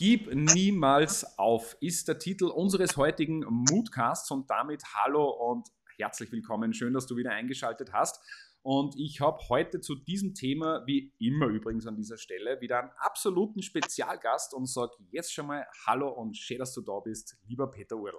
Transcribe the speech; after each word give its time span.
Gib 0.00 0.34
niemals 0.34 1.38
auf 1.38 1.76
ist 1.82 2.08
der 2.08 2.18
Titel 2.18 2.46
unseres 2.46 2.96
heutigen 2.96 3.40
Moodcasts 3.40 4.30
und 4.30 4.48
damit 4.48 4.82
hallo 4.94 5.28
und 5.28 5.68
herzlich 5.98 6.32
willkommen. 6.32 6.72
Schön, 6.72 6.94
dass 6.94 7.06
du 7.06 7.16
wieder 7.16 7.32
eingeschaltet 7.32 7.92
hast. 7.92 8.18
Und 8.62 8.98
ich 8.98 9.20
habe 9.20 9.38
heute 9.50 9.82
zu 9.82 9.94
diesem 9.94 10.32
Thema, 10.32 10.84
wie 10.86 11.12
immer 11.18 11.48
übrigens 11.48 11.86
an 11.86 11.96
dieser 11.96 12.16
Stelle, 12.16 12.62
wieder 12.62 12.80
einen 12.80 12.92
absoluten 12.96 13.60
Spezialgast 13.60 14.54
und 14.54 14.70
sage 14.70 14.92
jetzt 15.10 15.34
schon 15.34 15.48
mal 15.48 15.66
Hallo 15.86 16.08
und 16.08 16.34
schön, 16.34 16.60
dass 16.60 16.72
du 16.72 16.80
da 16.80 16.98
bist, 17.00 17.36
lieber 17.46 17.70
Peter 17.70 17.96
Url. 17.96 18.18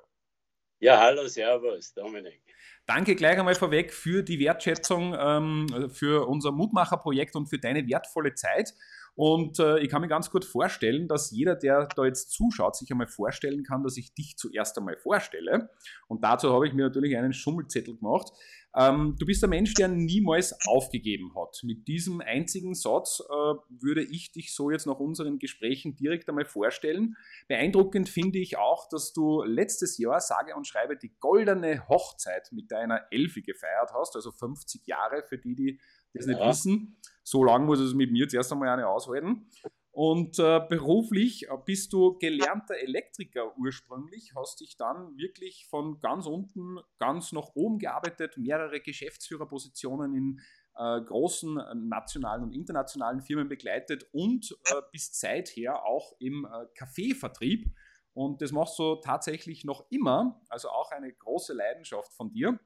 Ja, 0.81 0.99
hallo, 0.99 1.27
servus, 1.27 1.95
Dominik. 1.95 2.43
Danke 2.85 3.15
gleich 3.15 3.39
einmal 3.39 3.55
vorweg 3.55 3.91
für 3.91 4.21
die 4.21 4.39
Wertschätzung 4.39 5.15
ähm, 5.17 5.89
für 5.91 6.27
unser 6.27 6.51
Mutmacherprojekt 6.51 7.35
und 7.35 7.47
für 7.47 7.57
deine 7.57 7.87
wertvolle 7.87 8.35
Zeit. 8.35 8.71
Und 9.15 9.59
äh, 9.59 9.79
ich 9.79 9.89
kann 9.89 10.01
mir 10.01 10.07
ganz 10.07 10.31
gut 10.31 10.45
vorstellen, 10.45 11.07
dass 11.07 11.31
jeder, 11.31 11.55
der 11.55 11.87
da 11.87 12.05
jetzt 12.05 12.31
zuschaut, 12.31 12.75
sich 12.75 12.91
einmal 12.91 13.07
vorstellen 13.07 13.63
kann, 13.63 13.83
dass 13.83 13.97
ich 13.97 14.13
dich 14.13 14.37
zuerst 14.37 14.77
einmal 14.77 14.97
vorstelle. 14.97 15.69
Und 16.07 16.23
dazu 16.23 16.53
habe 16.53 16.67
ich 16.67 16.73
mir 16.73 16.83
natürlich 16.83 17.17
einen 17.17 17.33
Schummelzettel 17.33 17.97
gemacht. 17.97 18.31
Ähm, 18.73 19.17
du 19.19 19.25
bist 19.25 19.43
ein 19.43 19.49
Mensch, 19.49 19.73
der 19.73 19.89
niemals 19.89 20.55
aufgegeben 20.65 21.33
hat. 21.35 21.59
Mit 21.63 21.87
diesem 21.89 22.21
einzigen 22.21 22.73
Satz 22.73 23.19
äh, 23.19 23.33
würde 23.69 24.01
ich 24.01 24.31
dich 24.31 24.55
so 24.55 24.71
jetzt 24.71 24.87
nach 24.87 24.99
unseren 24.99 25.39
Gesprächen 25.39 25.95
direkt 25.95 26.29
einmal 26.29 26.45
vorstellen. 26.45 27.17
Beeindruckend 27.49 28.07
finde 28.07 28.39
ich 28.39 28.57
auch, 28.57 28.87
dass 28.87 29.11
du 29.11 29.43
letztes 29.43 29.97
Jahr, 29.97 30.21
sage 30.21 30.55
und 30.55 30.67
schreibe, 30.67 30.95
die 30.95 31.13
goldene 31.19 31.87
Hochzeit 31.89 32.49
mit 32.53 32.71
deiner 32.71 33.07
Elfi 33.11 33.41
gefeiert 33.41 33.91
hast, 33.93 34.15
also 34.15 34.31
50 34.31 34.87
Jahre 34.87 35.23
für 35.23 35.37
die, 35.37 35.55
die 35.55 35.79
das 36.13 36.25
ja. 36.25 36.33
nicht 36.33 36.45
wissen. 36.45 36.97
So 37.23 37.43
lange 37.43 37.65
muss 37.65 37.79
es 37.79 37.93
mit 37.93 38.11
mir 38.11 38.27
zuerst 38.27 38.51
einmal 38.51 38.69
eine 38.69 38.87
aushalten. 38.87 39.47
Und 39.93 40.39
äh, 40.39 40.61
beruflich 40.69 41.47
bist 41.65 41.91
du 41.91 42.17
gelernter 42.17 42.75
Elektriker 42.75 43.57
ursprünglich, 43.57 44.31
hast 44.35 44.61
dich 44.61 44.77
dann 44.77 45.17
wirklich 45.17 45.67
von 45.69 45.99
ganz 45.99 46.27
unten 46.27 46.79
ganz 46.97 47.33
nach 47.33 47.49
oben 47.55 47.77
gearbeitet, 47.77 48.37
mehrere 48.37 48.79
Geschäftsführerpositionen 48.79 50.15
in 50.15 50.39
äh, 50.77 51.01
großen 51.01 51.57
äh, 51.57 51.75
nationalen 51.75 52.43
und 52.43 52.53
internationalen 52.53 53.21
Firmen 53.21 53.49
begleitet 53.49 54.05
und 54.13 54.55
äh, 54.65 54.81
bist 54.93 55.19
seither 55.19 55.85
auch 55.85 56.13
im 56.19 56.45
äh, 56.45 56.65
Kaffeevertrieb. 56.75 57.69
Und 58.13 58.41
das 58.41 58.53
machst 58.53 58.79
du 58.79 58.95
tatsächlich 58.95 59.65
noch 59.65 59.85
immer, 59.89 60.41
also 60.49 60.69
auch 60.69 60.91
eine 60.91 61.11
große 61.11 61.53
Leidenschaft 61.53 62.13
von 62.13 62.31
dir. 62.31 62.59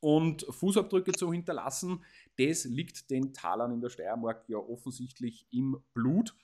Und 0.00 0.46
Fußabdrücke 0.48 1.12
zu 1.12 1.32
hinterlassen, 1.32 2.04
das 2.38 2.64
liegt 2.64 3.10
den 3.10 3.32
Talern 3.32 3.72
in 3.72 3.80
der 3.80 3.88
Steiermark 3.88 4.48
ja 4.48 4.58
offensichtlich 4.58 5.46
im 5.50 5.82
Blut. 5.94 6.34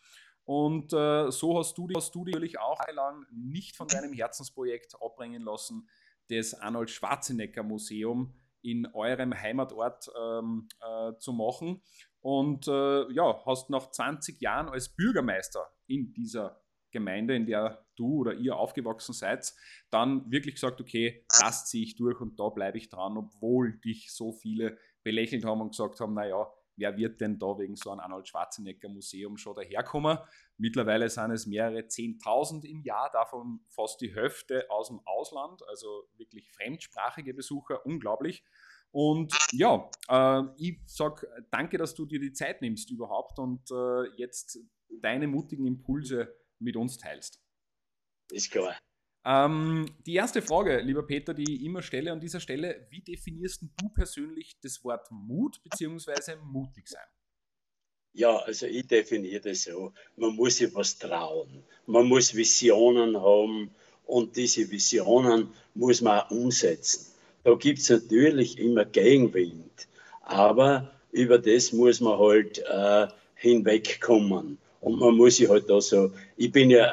Und 0.44 0.92
äh, 0.92 1.30
so 1.30 1.58
hast 1.58 1.78
du, 1.78 1.88
hast 1.94 2.14
du 2.14 2.24
dich 2.24 2.34
natürlich 2.34 2.58
auch 2.58 2.80
lang 2.92 3.26
nicht 3.30 3.76
von 3.76 3.86
deinem 3.86 4.12
Herzensprojekt 4.12 4.96
abbringen 5.00 5.42
lassen, 5.42 5.88
das 6.28 6.54
Arnold 6.54 6.90
Schwarzenegger 6.90 7.62
Museum 7.62 8.34
in 8.62 8.86
eurem 8.94 9.34
Heimatort 9.34 10.10
ähm, 10.20 10.68
äh, 10.80 11.16
zu 11.18 11.32
machen. 11.32 11.82
Und 12.20 12.68
äh, 12.68 13.12
ja, 13.12 13.44
hast 13.44 13.70
nach 13.70 13.90
20 13.90 14.40
Jahren 14.40 14.68
als 14.68 14.88
Bürgermeister 14.88 15.66
in 15.86 16.12
dieser 16.12 16.60
Gemeinde, 16.92 17.34
in 17.34 17.46
der 17.46 17.84
du 18.02 18.18
oder 18.20 18.34
ihr 18.34 18.56
aufgewachsen 18.56 19.12
seid, 19.12 19.52
dann 19.90 20.30
wirklich 20.30 20.56
gesagt, 20.56 20.80
okay, 20.80 21.24
das 21.40 21.66
ziehe 21.66 21.84
ich 21.84 21.96
durch 21.96 22.20
und 22.20 22.38
da 22.38 22.48
bleibe 22.48 22.78
ich 22.78 22.88
dran, 22.88 23.16
obwohl 23.16 23.78
dich 23.80 24.12
so 24.12 24.32
viele 24.32 24.76
belächelt 25.02 25.44
haben 25.44 25.60
und 25.60 25.70
gesagt 25.70 26.00
haben, 26.00 26.14
naja, 26.14 26.46
wer 26.76 26.96
wird 26.96 27.20
denn 27.20 27.38
da 27.38 27.58
wegen 27.58 27.76
so 27.76 27.90
einem 27.90 28.00
Arnold 28.00 28.28
Schwarzenegger 28.28 28.88
Museum 28.88 29.36
schon 29.36 29.54
daherkommen? 29.54 30.18
Mittlerweile 30.56 31.08
sind 31.08 31.30
es 31.30 31.46
mehrere 31.46 31.86
Zehntausend 31.86 32.64
im 32.64 32.82
Jahr, 32.82 33.10
davon 33.12 33.60
fast 33.68 34.00
die 34.00 34.14
Hälfte 34.14 34.66
aus 34.70 34.88
dem 34.88 35.00
Ausland, 35.04 35.62
also 35.68 36.08
wirklich 36.16 36.50
fremdsprachige 36.50 37.34
Besucher, 37.34 37.84
unglaublich. 37.86 38.44
Und 38.90 39.32
ja, 39.52 39.90
äh, 40.08 40.42
ich 40.58 40.80
sage 40.86 41.26
danke, 41.50 41.78
dass 41.78 41.94
du 41.94 42.04
dir 42.04 42.20
die 42.20 42.32
Zeit 42.32 42.60
nimmst 42.60 42.90
überhaupt 42.90 43.38
und 43.38 43.70
äh, 43.70 44.04
jetzt 44.16 44.58
deine 45.00 45.26
mutigen 45.26 45.66
Impulse 45.66 46.36
mit 46.58 46.76
uns 46.76 46.98
teilst. 46.98 47.42
Ist 48.32 48.50
klar. 48.50 48.76
Ähm, 49.24 49.86
die 50.06 50.14
erste 50.14 50.42
Frage, 50.42 50.80
lieber 50.80 51.06
Peter, 51.06 51.34
die 51.34 51.54
ich 51.54 51.64
immer 51.64 51.82
stelle 51.82 52.10
an 52.10 52.20
dieser 52.20 52.40
Stelle, 52.40 52.86
wie 52.90 53.02
definierst 53.02 53.62
du 53.76 53.88
persönlich 53.90 54.56
das 54.62 54.82
Wort 54.82 55.06
Mut 55.10 55.62
bzw. 55.62 56.36
mutig 56.42 56.88
sein? 56.88 57.06
Ja, 58.14 58.38
also 58.38 58.66
ich 58.66 58.86
definiere 58.86 59.40
das 59.40 59.62
so, 59.62 59.92
man 60.16 60.34
muss 60.34 60.56
sich 60.56 60.74
was 60.74 60.98
trauen, 60.98 61.62
man 61.86 62.06
muss 62.06 62.34
Visionen 62.34 63.16
haben 63.16 63.70
und 64.06 64.36
diese 64.36 64.70
Visionen 64.70 65.48
muss 65.74 66.00
man 66.00 66.20
auch 66.20 66.30
umsetzen. 66.30 67.12
Da 67.44 67.54
gibt 67.54 67.78
es 67.78 67.90
natürlich 67.90 68.58
immer 68.58 68.84
Gegenwind, 68.84 69.88
aber 70.22 70.90
über 71.10 71.38
das 71.38 71.72
muss 71.72 72.00
man 72.00 72.18
halt 72.18 72.58
äh, 72.58 73.08
hinwegkommen. 73.34 74.58
Und 74.82 74.98
man 74.98 75.16
muss 75.16 75.36
sich 75.36 75.48
halt 75.48 75.70
da 75.70 75.80
so, 75.80 76.12
ich 76.36 76.52
bin 76.52 76.68
ja 76.68 76.92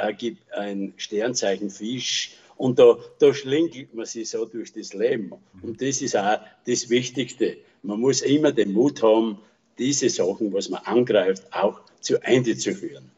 ein 0.51 0.93
Sternzeichen 0.95 1.69
Fisch 1.69 2.37
und 2.55 2.79
da, 2.79 2.97
da 3.19 3.33
schlinkelt 3.33 3.93
man 3.93 4.05
sich 4.05 4.29
so 4.29 4.45
durch 4.45 4.71
das 4.71 4.93
Leben. 4.93 5.33
Und 5.61 5.81
das 5.81 6.01
ist 6.01 6.15
auch 6.15 6.39
das 6.65 6.89
Wichtigste. 6.89 7.57
Man 7.83 7.99
muss 7.99 8.21
immer 8.21 8.51
den 8.51 8.71
Mut 8.73 9.03
haben, 9.03 9.39
diese 9.77 10.09
Sachen, 10.09 10.53
was 10.53 10.69
man 10.69 10.81
angreift, 10.83 11.43
auch 11.51 11.81
zu 11.99 12.21
Ende 12.23 12.55
zu 12.55 12.73
führen. 12.73 13.11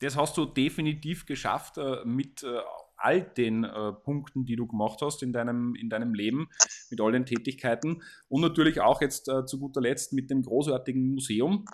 Das 0.00 0.16
hast 0.16 0.36
du 0.36 0.44
definitiv 0.44 1.26
geschafft 1.26 1.78
äh, 1.78 2.04
mit 2.04 2.42
äh, 2.44 2.60
all 2.96 3.22
den 3.22 3.64
äh, 3.64 3.92
Punkten, 3.92 4.44
die 4.44 4.56
du 4.56 4.66
gemacht 4.66 5.00
hast 5.02 5.22
in 5.22 5.32
deinem, 5.32 5.74
in 5.74 5.90
deinem 5.90 6.14
Leben, 6.14 6.48
mit 6.90 7.00
all 7.00 7.12
den 7.12 7.26
Tätigkeiten 7.26 8.02
und 8.28 8.40
natürlich 8.40 8.80
auch 8.80 9.00
jetzt 9.00 9.30
zu 9.46 9.58
guter 9.58 9.80
Letzt 9.80 10.12
mit 10.12 10.30
dem 10.30 10.42
großartigen 10.42 11.14
Museum, 11.14 11.64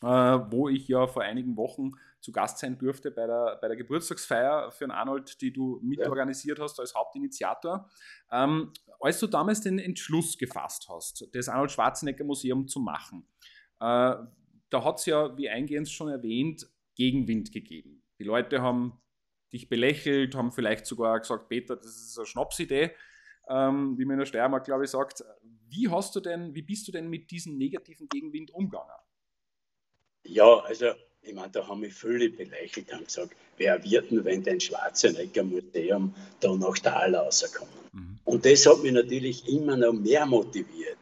wo 0.00 0.68
ich 0.68 0.86
ja 0.88 1.06
vor 1.06 1.22
einigen 1.22 1.56
Wochen 1.56 1.92
zu 2.20 2.32
Gast 2.32 2.58
sein 2.58 2.78
durfte 2.78 3.10
bei 3.10 3.26
der, 3.26 3.58
bei 3.60 3.68
der 3.68 3.76
Geburtstagsfeier 3.76 4.70
für 4.70 4.84
den 4.84 4.90
Arnold, 4.90 5.40
die 5.40 5.52
du 5.52 5.80
mitorganisiert 5.82 6.58
hast 6.60 6.78
als 6.80 6.94
Hauptinitiator. 6.94 7.88
Ähm, 8.30 8.72
als 9.00 9.20
du 9.20 9.26
damals 9.26 9.60
den 9.60 9.78
Entschluss 9.78 10.36
gefasst 10.36 10.88
hast, 10.88 11.28
das 11.32 11.48
Arnold 11.48 11.70
Schwarzenegger 11.70 12.24
Museum 12.24 12.66
zu 12.66 12.80
machen, 12.80 13.26
äh, 13.80 14.14
da 14.70 14.84
hat 14.84 14.98
es 14.98 15.06
ja, 15.06 15.36
wie 15.36 15.48
eingehend 15.48 15.88
schon 15.88 16.08
erwähnt, 16.08 16.68
Gegenwind 16.94 17.52
gegeben. 17.52 18.02
Die 18.18 18.24
Leute 18.24 18.60
haben 18.60 19.00
dich 19.52 19.68
belächelt, 19.68 20.34
haben 20.34 20.52
vielleicht 20.52 20.84
sogar 20.86 21.18
gesagt, 21.20 21.48
Peter, 21.48 21.76
das 21.76 21.96
ist 21.96 22.18
eine 22.18 22.26
Schnapsidee, 22.26 22.90
ähm, 23.48 23.96
wie 23.96 24.04
man 24.04 24.14
in 24.14 24.18
der 24.18 24.26
Steiermark, 24.26 24.64
glaube 24.64 24.84
ich, 24.84 24.90
sagt. 24.90 25.24
Wie 25.70 25.88
hast 25.88 26.14
du 26.16 26.20
denn, 26.20 26.54
wie 26.54 26.62
bist 26.62 26.88
du 26.88 26.92
denn 26.92 27.08
mit 27.08 27.30
diesem 27.30 27.56
negativen 27.56 28.08
Gegenwind 28.08 28.50
umgegangen? 28.50 28.90
Ja, 30.24 30.60
also 30.60 30.92
ich 31.22 31.34
meine, 31.34 31.50
da 31.50 31.66
haben 31.66 31.80
mich 31.80 31.94
viele 31.94 32.30
belächelt 32.30 32.92
und 32.92 33.06
gesagt, 33.06 33.36
wer 33.56 33.82
wird 33.84 34.10
denn, 34.10 34.24
wenn 34.24 34.42
dein 34.42 34.60
Schwarzenegger 34.60 35.44
Museum 35.44 36.14
da 36.40 36.54
nach 36.54 36.78
Tal 36.78 37.14
rauskommen? 37.14 37.72
Mhm. 37.92 38.18
Und 38.24 38.46
das 38.46 38.66
hat 38.66 38.82
mich 38.82 38.92
natürlich 38.92 39.46
immer 39.48 39.76
noch 39.76 39.92
mehr 39.92 40.26
motiviert. 40.26 40.96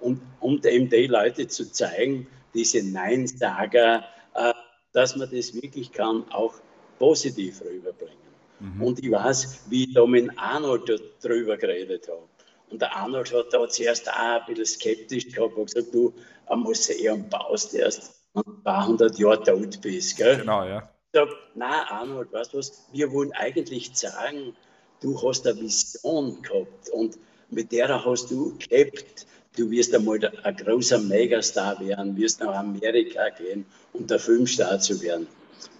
Und 0.00 0.20
um 0.40 0.60
eben 0.64 0.88
die 0.88 1.06
Leute 1.06 1.46
zu 1.48 1.70
zeigen, 1.70 2.26
diese 2.54 2.82
Nein-Sager, 2.82 4.04
äh, 4.34 4.52
dass 4.92 5.16
man 5.16 5.30
das 5.30 5.54
wirklich 5.54 5.92
kann, 5.92 6.28
auch 6.30 6.54
positiv 6.98 7.62
rüberbringen. 7.62 8.16
Mhm. 8.60 8.82
Und 8.82 9.02
ich 9.02 9.10
weiß, 9.10 9.64
wie 9.68 9.84
ich 9.84 9.94
da 9.94 10.06
mit 10.06 10.30
Arnold 10.36 11.02
darüber 11.22 11.56
geredet 11.56 12.08
habe. 12.08 12.28
Und 12.70 12.82
der 12.82 12.94
Arnold 12.94 13.32
hat 13.32 13.52
da 13.52 13.68
zuerst 13.68 14.08
auch 14.08 14.14
ein 14.14 14.42
bisschen 14.46 14.66
skeptisch 14.66 15.28
gehabt 15.28 15.56
und 15.56 15.66
gesagt, 15.66 15.94
du, 15.94 16.12
ein 16.46 16.60
Museum 16.60 17.28
baust 17.28 17.74
erst 17.74 18.19
ein 18.34 18.62
paar 18.62 18.86
hundert 18.86 19.18
Jahre 19.18 19.42
tot 19.42 19.80
bist. 19.80 20.16
Gell? 20.16 20.38
Genau, 20.38 20.64
ja. 20.64 20.90
Ich 21.12 21.18
sage, 21.18 21.32
nein, 21.54 21.84
Arnold, 21.88 22.32
weißt 22.32 22.52
du 22.52 22.58
was, 22.58 22.86
wir 22.92 23.10
wollen 23.12 23.32
eigentlich 23.32 23.90
sagen, 23.94 24.54
du 25.00 25.20
hast 25.22 25.46
eine 25.46 25.60
Vision 25.60 26.40
gehabt 26.42 26.88
und 26.92 27.18
mit 27.50 27.72
der 27.72 28.04
hast 28.04 28.30
du 28.30 28.56
gelebt. 28.58 29.26
Du 29.56 29.68
wirst 29.70 29.92
einmal 29.94 30.24
ein 30.44 30.56
großer 30.56 31.00
Megastar 31.00 31.80
werden, 31.80 32.16
wirst 32.16 32.40
nach 32.40 32.54
Amerika 32.54 33.28
gehen 33.30 33.66
und 33.92 34.08
der 34.08 34.20
Filmstar 34.20 34.78
zu 34.78 35.02
werden. 35.02 35.26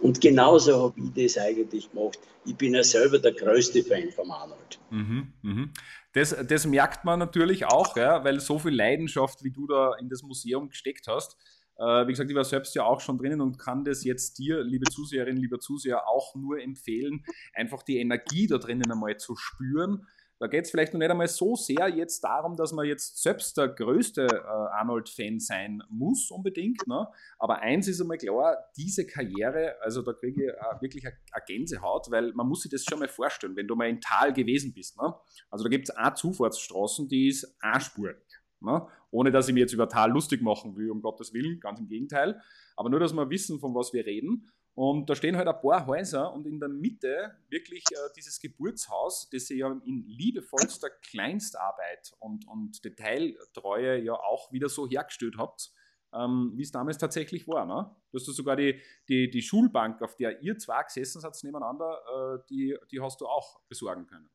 Und 0.00 0.20
genauso 0.20 0.82
habe 0.82 1.00
ich 1.00 1.34
das 1.34 1.42
eigentlich 1.42 1.90
gemacht. 1.90 2.18
Ich 2.44 2.56
bin 2.56 2.74
ja 2.74 2.82
selber 2.82 3.18
der 3.18 3.32
größte 3.32 3.84
Fan 3.84 4.10
von 4.10 4.30
Arnold. 4.30 4.80
Mhm, 4.90 5.32
mhm. 5.42 5.72
Das, 6.12 6.34
das 6.48 6.66
merkt 6.66 7.04
man 7.04 7.20
natürlich 7.20 7.66
auch, 7.66 7.96
ja, 7.96 8.24
weil 8.24 8.40
so 8.40 8.58
viel 8.58 8.74
Leidenschaft, 8.74 9.44
wie 9.44 9.52
du 9.52 9.66
da 9.68 9.94
in 10.00 10.08
das 10.08 10.22
Museum 10.22 10.68
gesteckt 10.68 11.06
hast, 11.06 11.36
äh, 11.80 12.06
wie 12.06 12.12
gesagt, 12.12 12.30
ich 12.30 12.36
war 12.36 12.44
selbst 12.44 12.74
ja 12.74 12.84
auch 12.84 13.00
schon 13.00 13.16
drinnen 13.16 13.40
und 13.40 13.58
kann 13.58 13.84
das 13.84 14.04
jetzt 14.04 14.38
dir, 14.38 14.62
liebe 14.62 14.84
Zuseherinnen, 14.90 15.40
lieber 15.40 15.60
Zuseher, 15.60 16.06
auch 16.06 16.34
nur 16.34 16.60
empfehlen, 16.60 17.24
einfach 17.54 17.82
die 17.82 17.98
Energie 17.98 18.46
da 18.46 18.58
drinnen 18.58 18.90
einmal 18.90 19.16
zu 19.16 19.34
spüren. 19.34 20.06
Da 20.38 20.46
geht 20.46 20.64
es 20.64 20.70
vielleicht 20.70 20.94
noch 20.94 20.98
nicht 20.98 21.10
einmal 21.10 21.28
so 21.28 21.54
sehr 21.54 21.88
jetzt 21.88 22.24
darum, 22.24 22.56
dass 22.56 22.72
man 22.72 22.86
jetzt 22.86 23.22
selbst 23.22 23.58
der 23.58 23.68
größte 23.68 24.26
äh, 24.26 24.46
Arnold-Fan 24.46 25.38
sein 25.38 25.82
muss 25.90 26.30
unbedingt. 26.30 26.86
Ne? 26.86 27.06
Aber 27.38 27.58
eins 27.60 27.88
ist 27.88 28.00
einmal 28.00 28.16
klar, 28.16 28.56
diese 28.74 29.06
Karriere, 29.06 29.76
also 29.82 30.00
da 30.00 30.14
kriege 30.14 30.44
ich 30.44 30.48
äh, 30.48 30.80
wirklich 30.80 31.04
eine 31.06 31.44
Gänsehaut, 31.46 32.10
weil 32.10 32.32
man 32.32 32.46
muss 32.46 32.62
sich 32.62 32.70
das 32.70 32.84
schon 32.84 33.00
mal 33.00 33.08
vorstellen, 33.08 33.54
wenn 33.54 33.68
du 33.68 33.76
mal 33.76 33.90
in 33.90 34.00
Tal 34.00 34.32
gewesen 34.32 34.72
bist. 34.72 34.98
Ne? 34.98 35.14
Also 35.50 35.64
da 35.64 35.68
gibt 35.68 35.90
es 35.90 35.94
eine 35.94 36.14
Zufahrtsstraßen, 36.14 37.06
die 37.08 37.28
ist 37.28 37.56
einspurig. 37.60 38.16
Ne? 38.60 38.86
Ohne 39.10 39.30
dass 39.30 39.48
ich 39.48 39.54
mir 39.54 39.60
jetzt 39.60 39.72
über 39.72 39.88
Tal 39.88 40.10
lustig 40.10 40.42
machen 40.42 40.76
will, 40.76 40.90
um 40.90 41.02
Gottes 41.02 41.32
Willen, 41.32 41.60
ganz 41.60 41.80
im 41.80 41.88
Gegenteil. 41.88 42.40
Aber 42.76 42.88
nur, 42.90 43.00
dass 43.00 43.12
wir 43.12 43.30
wissen, 43.30 43.58
von 43.60 43.74
was 43.74 43.92
wir 43.92 44.06
reden. 44.06 44.50
Und 44.74 45.10
da 45.10 45.14
stehen 45.14 45.36
halt 45.36 45.48
ein 45.48 45.60
paar 45.60 45.86
Häuser 45.86 46.32
und 46.32 46.46
in 46.46 46.60
der 46.60 46.68
Mitte 46.68 47.36
wirklich 47.48 47.84
äh, 47.90 47.96
dieses 48.16 48.40
Geburtshaus, 48.40 49.28
das 49.30 49.50
ihr 49.50 49.56
ja 49.56 49.80
in 49.84 50.06
liebevollster 50.06 50.88
Kleinstarbeit 50.88 52.12
und, 52.20 52.46
und 52.46 52.84
Detailtreue 52.84 54.00
ja 54.00 54.14
auch 54.14 54.52
wieder 54.52 54.68
so 54.68 54.88
hergestellt 54.88 55.34
habt, 55.38 55.72
ähm, 56.14 56.52
wie 56.54 56.62
es 56.62 56.70
damals 56.70 56.98
tatsächlich 56.98 57.46
war. 57.48 57.66
Ne? 57.66 57.94
Du 58.10 58.18
hast 58.18 58.26
sogar 58.26 58.56
die, 58.56 58.80
die, 59.08 59.30
die 59.30 59.42
Schulbank, 59.42 60.02
auf 60.02 60.16
der 60.16 60.40
ihr 60.40 60.56
zwei 60.56 60.82
gesessen 60.84 61.20
seid 61.20 61.36
nebeneinander, 61.42 61.98
äh, 62.14 62.46
die, 62.48 62.76
die 62.90 63.00
hast 63.00 63.20
du 63.20 63.26
auch 63.26 63.60
besorgen 63.68 64.06
können. 64.06 64.30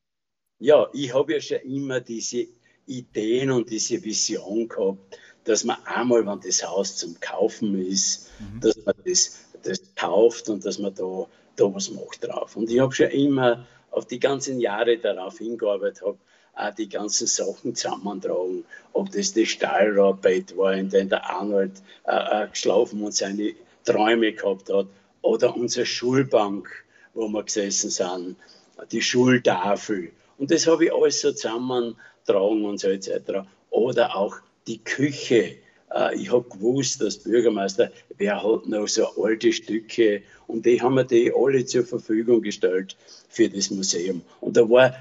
Ja, 0.60 0.90
ich 0.94 1.14
habe 1.14 1.34
ja 1.34 1.42
schon 1.42 1.60
immer 1.60 2.00
diese 2.00 2.48
Ideen 2.88 3.52
und 3.52 3.70
diese 3.70 4.04
Vision 4.04 4.68
gehabt, 4.68 5.20
dass 5.44 5.64
man 5.64 5.78
einmal, 5.86 6.26
wenn 6.26 6.40
das 6.40 6.68
Haus 6.68 6.98
zum 6.98 7.20
Kaufen 7.20 7.80
ist, 7.80 8.30
mhm. 8.40 8.62
dass 8.62 8.78
man 8.86 8.96
das 9.06 9.46
das 9.66 9.82
kauft 9.96 10.50
und 10.50 10.66
dass 10.66 10.80
man 10.80 10.94
da, 10.94 11.26
da 11.56 11.74
was 11.74 11.90
macht 11.92 12.24
drauf. 12.24 12.56
Und 12.56 12.70
ich 12.70 12.80
habe 12.80 12.94
schon 12.94 13.10
immer 13.10 13.66
auf 13.92 14.06
die 14.06 14.20
ganzen 14.20 14.60
Jahre 14.60 14.98
darauf 14.98 15.38
hingearbeitet, 15.40 16.04
habe 16.06 16.18
auch 16.54 16.74
die 16.74 16.88
ganzen 16.88 17.28
Sachen 17.28 17.76
zusammentragen, 17.76 18.64
ob 18.94 19.12
das 19.12 19.34
das 19.34 19.50
Stahlrohrbett 19.50 20.56
war, 20.56 20.74
in 20.74 20.90
dem 20.90 21.10
der 21.10 21.30
Arnold 21.30 21.82
äh, 22.06 22.44
äh, 22.44 22.48
geschlafen 22.48 23.04
und 23.04 23.14
seine 23.14 23.54
Träume 23.84 24.34
gehabt 24.34 24.72
hat, 24.72 24.88
oder 25.22 25.56
unsere 25.56 25.86
Schulbank, 25.86 26.70
wo 27.14 27.28
wir 27.28 27.44
gesessen 27.44 27.90
sind, 27.90 28.36
die 28.92 29.02
Schultafel. 29.02 30.12
Und 30.38 30.52
das 30.52 30.68
habe 30.68 30.86
ich 30.86 30.94
alles 30.94 31.22
so 31.22 31.32
zusammentragen 32.26 32.66
und 32.66 32.80
so 32.80 32.90
etc. 32.90 33.48
Oder 33.70 34.16
auch 34.16 34.38
die 34.68 34.84
Küche, 34.84 35.58
äh, 35.94 36.16
ich 36.16 36.32
habe 36.32 36.48
gewusst, 36.50 37.02
dass 37.02 37.18
Bürgermeister, 37.18 37.92
wer 38.18 38.42
hat 38.44 38.68
noch 38.68 38.88
so 38.88 39.08
alte 39.24 39.52
Stücke 39.54 40.24
und 40.48 40.66
die 40.66 40.82
haben 40.82 40.96
mir 40.96 41.06
die 41.06 41.32
alle 41.36 41.66
zur 41.66 41.86
Verfügung 41.86 42.42
gestellt 42.42 42.96
für 43.30 43.50
das 43.50 43.70
Museum. 43.72 44.22
Und 44.42 44.58
da 44.58 44.70
war, 44.70 44.96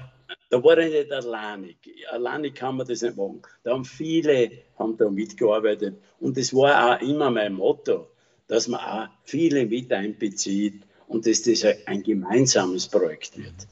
da 0.49 0.63
war 0.63 0.77
ich 0.77 0.91
nicht 0.91 1.11
alleinig. 1.11 1.77
Alleinig 2.11 2.55
kann 2.55 2.77
man 2.77 2.87
das 2.87 3.01
nicht 3.01 3.17
machen. 3.17 3.41
Da 3.63 3.71
haben 3.71 3.85
viele 3.85 4.51
haben 4.77 4.97
da 4.97 5.09
mitgearbeitet 5.09 5.95
und 6.19 6.37
das 6.37 6.53
war 6.53 6.97
auch 6.97 7.01
immer 7.01 7.31
mein 7.31 7.53
Motto, 7.53 8.07
dass 8.47 8.67
man 8.67 8.79
auch 8.79 9.07
viele 9.23 9.65
mit 9.65 9.91
einbezieht 9.91 10.83
und 11.07 11.25
dass 11.25 11.43
das 11.43 11.65
ein 11.85 12.03
gemeinsames 12.03 12.87
Projekt 12.87 13.37
wird. 13.37 13.67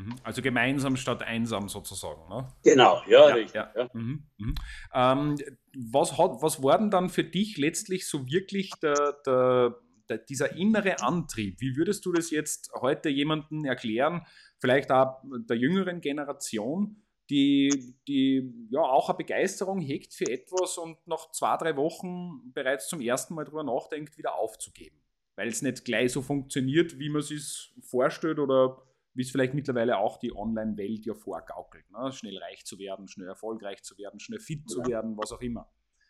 Mhm. 0.00 0.16
Also 0.22 0.42
gemeinsam 0.42 0.96
statt 0.96 1.22
einsam 1.22 1.68
sozusagen. 1.68 2.28
Ne? 2.28 2.48
Genau, 2.64 3.02
ja, 3.06 3.28
ja 3.28 3.34
richtig. 3.34 3.54
Ja. 3.54 3.72
Ja. 3.76 3.90
Mhm. 3.92 4.24
Mhm. 4.38 4.54
Ähm, 4.94 5.36
was, 5.76 6.16
hat, 6.18 6.42
was 6.42 6.62
war 6.62 6.78
denn 6.78 6.90
dann 6.90 7.10
für 7.10 7.24
dich 7.24 7.58
letztlich 7.58 8.08
so 8.08 8.26
wirklich 8.26 8.70
der, 8.82 9.16
der, 9.26 9.76
der, 10.08 10.18
dieser 10.18 10.56
innere 10.56 11.00
Antrieb? 11.00 11.60
Wie 11.60 11.76
würdest 11.76 12.04
du 12.06 12.12
das 12.12 12.30
jetzt 12.30 12.70
heute 12.80 13.08
jemandem 13.08 13.64
erklären, 13.64 14.26
vielleicht 14.58 14.90
auch 14.90 15.22
der 15.24 15.56
jüngeren 15.56 16.00
Generation, 16.00 17.02
die, 17.28 17.94
die 18.08 18.68
ja 18.70 18.80
auch 18.80 19.08
eine 19.08 19.16
Begeisterung 19.16 19.80
hegt 19.80 20.14
für 20.14 20.28
etwas 20.28 20.78
und 20.78 21.06
nach 21.06 21.30
zwei, 21.30 21.56
drei 21.56 21.76
Wochen 21.76 22.52
bereits 22.52 22.88
zum 22.88 23.00
ersten 23.00 23.34
Mal 23.34 23.44
darüber 23.44 23.62
nachdenkt, 23.62 24.18
wieder 24.18 24.34
aufzugeben? 24.34 24.96
Weil 25.36 25.48
es 25.48 25.62
nicht 25.62 25.84
gleich 25.84 26.12
so 26.12 26.22
funktioniert, 26.22 26.98
wie 26.98 27.08
man 27.08 27.20
es 27.20 27.28
sich 27.28 27.72
vorstellt 27.82 28.38
oder 28.38 28.82
wie 29.14 29.22
es 29.22 29.30
vielleicht 29.30 29.54
mittlerweile 29.54 29.98
auch 29.98 30.18
die 30.18 30.34
Online-Welt 30.34 31.06
ja 31.06 31.14
vorgaukelt. 31.14 31.90
Ne? 31.90 32.12
Schnell 32.12 32.38
reich 32.38 32.64
zu 32.64 32.78
werden, 32.78 33.08
schnell 33.08 33.28
erfolgreich 33.28 33.82
zu 33.82 33.96
werden, 33.98 34.20
schnell 34.20 34.40
fit 34.40 34.68
zu 34.68 34.84
werden, 34.86 35.16
was 35.16 35.32
auch 35.32 35.40
immer. 35.40 35.68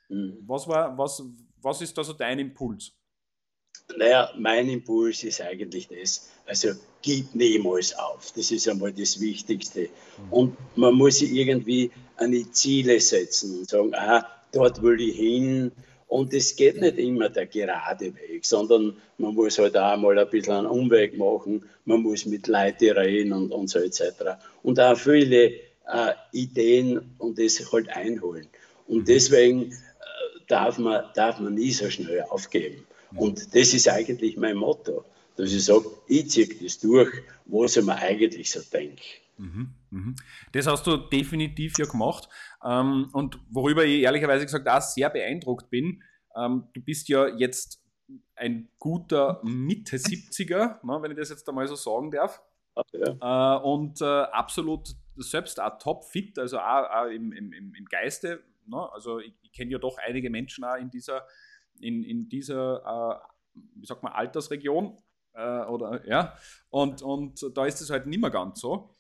Mhm. 0.09 0.39
Was, 0.47 0.69
war, 0.69 0.97
was, 0.99 1.23
was 1.63 1.81
ist 1.81 1.97
da 1.97 2.05
so 2.05 2.13
dein 2.13 2.39
Impuls? 2.39 2.93
Naja, 3.97 4.31
mein 4.39 4.69
Impuls 4.69 5.25
ist 5.25 5.41
eigentlich 5.41 5.89
das. 5.89 6.31
Also 6.47 6.71
gib 7.03 7.35
niemals 7.35 7.97
auf. 7.97 8.33
Das 8.37 8.51
ist 8.51 8.69
einmal 8.69 8.93
das 8.93 9.21
Wichtigste. 9.21 9.89
Mhm. 9.89 10.33
Und 10.33 10.57
man 10.77 10.95
muss 10.95 11.19
sich 11.19 11.33
irgendwie 11.33 11.91
eine 12.17 12.51
Ziele 12.51 13.01
setzen 13.01 13.61
und 13.61 13.69
sagen, 13.69 13.95
ah, 13.95 14.27
dort 14.53 14.83
will 14.83 15.01
ich 15.01 15.17
hin 15.17 15.73
und 16.11 16.35
es 16.35 16.57
geht 16.57 16.81
nicht 16.81 16.99
immer 16.99 17.29
der 17.29 17.47
gerade 17.47 18.13
Weg, 18.17 18.45
sondern 18.45 18.97
man 19.17 19.33
muss 19.33 19.61
halt 19.61 19.77
auch 19.77 19.97
mal 19.97 20.19
ein 20.19 20.29
bisschen 20.29 20.55
einen 20.55 20.67
Umweg 20.67 21.17
machen, 21.17 21.65
man 21.85 22.03
muss 22.03 22.27
mit 22.27 22.49
Leuten 22.49 22.91
reden 22.91 23.33
und, 23.33 23.53
und 23.53 23.71
so 23.71 23.79
etc. 23.79 24.03
Und 24.65 24.81
auch 24.81 24.99
viele 24.99 25.53
äh, 25.87 26.13
Ideen 26.33 27.15
und 27.19 27.39
das 27.39 27.65
halt 27.73 27.89
einholen. 27.91 28.49
Und 28.89 29.07
deswegen 29.07 29.71
äh, 29.71 29.77
darf, 30.49 30.79
man, 30.79 31.05
darf 31.15 31.39
man 31.39 31.55
nie 31.55 31.71
so 31.71 31.89
schnell 31.89 32.23
aufgeben. 32.23 32.85
Und 33.15 33.55
das 33.55 33.73
ist 33.73 33.89
eigentlich 33.89 34.37
mein 34.37 34.57
Motto, 34.57 35.05
dass 35.37 35.53
ich 35.53 35.65
sage, 35.65 35.87
ich 36.09 36.29
ziehe 36.29 36.49
das 36.61 36.81
durch, 36.81 37.11
was 37.47 37.77
ich 37.77 37.85
mir 37.85 37.95
eigentlich 37.95 38.51
so 38.51 38.61
denke. 38.73 39.05
Mhm, 39.41 39.71
mhm. 39.91 40.17
Das 40.53 40.67
hast 40.67 40.87
du 40.89 40.97
definitiv 40.97 41.79
ja 41.79 41.87
gemacht. 41.87 42.29
Ähm, 42.65 43.09
und 43.13 43.39
worüber 43.51 43.85
ich 43.85 44.03
ehrlicherweise 44.03 44.45
gesagt 44.45 44.69
auch 44.69 44.81
sehr 44.81 45.11
beeindruckt 45.11 45.71
bin, 45.71 46.03
ähm, 46.37 46.69
du 46.75 46.81
bist 46.81 47.09
ja 47.09 47.29
jetzt 47.29 47.83
ein 48.35 48.69
guter 48.79 49.41
Mitte 49.45 49.97
70er, 49.97 50.85
ne, 50.85 51.03
wenn 51.03 51.11
ich 51.13 51.19
das 51.19 51.31
jetzt 51.31 51.49
einmal 51.49 51.67
so 51.69 51.77
sagen 51.77 52.11
darf. 52.11 52.43
Ja. 52.93 53.57
Äh, 53.57 53.63
und 53.63 54.01
äh, 54.01 54.05
absolut 54.05 54.89
selbst 55.17 55.61
auch 55.61 55.79
top 55.79 56.05
fit, 56.05 56.39
also 56.39 56.59
auch, 56.59 56.91
auch 56.91 57.07
im, 57.07 57.33
im, 57.33 57.53
im 57.53 57.85
Geiste. 57.87 58.43
Ne? 58.67 58.93
Also 58.93 59.19
ich, 59.19 59.35
ich 59.43 59.53
kenne 59.53 59.73
ja 59.73 59.79
doch 59.79 59.99
einige 59.99 60.31
Menschen 60.31 60.65
auch 60.65 60.77
in 60.77 60.91
dieser, 60.91 61.27
in, 61.81 62.03
in 62.05 62.29
dieser 62.29 63.21
äh, 63.21 63.61
wie 63.75 63.87
sagt 63.87 64.03
man, 64.03 64.13
Altersregion. 64.13 64.99
Äh, 65.33 65.65
oder, 65.65 66.07
ja. 66.09 66.37
und, 66.71 67.03
und 67.03 67.57
da 67.57 67.67
ist 67.67 67.81
es 67.81 67.91
halt 67.91 68.07
nicht 68.07 68.21
mehr 68.21 68.31
ganz 68.31 68.61
so. 68.61 68.95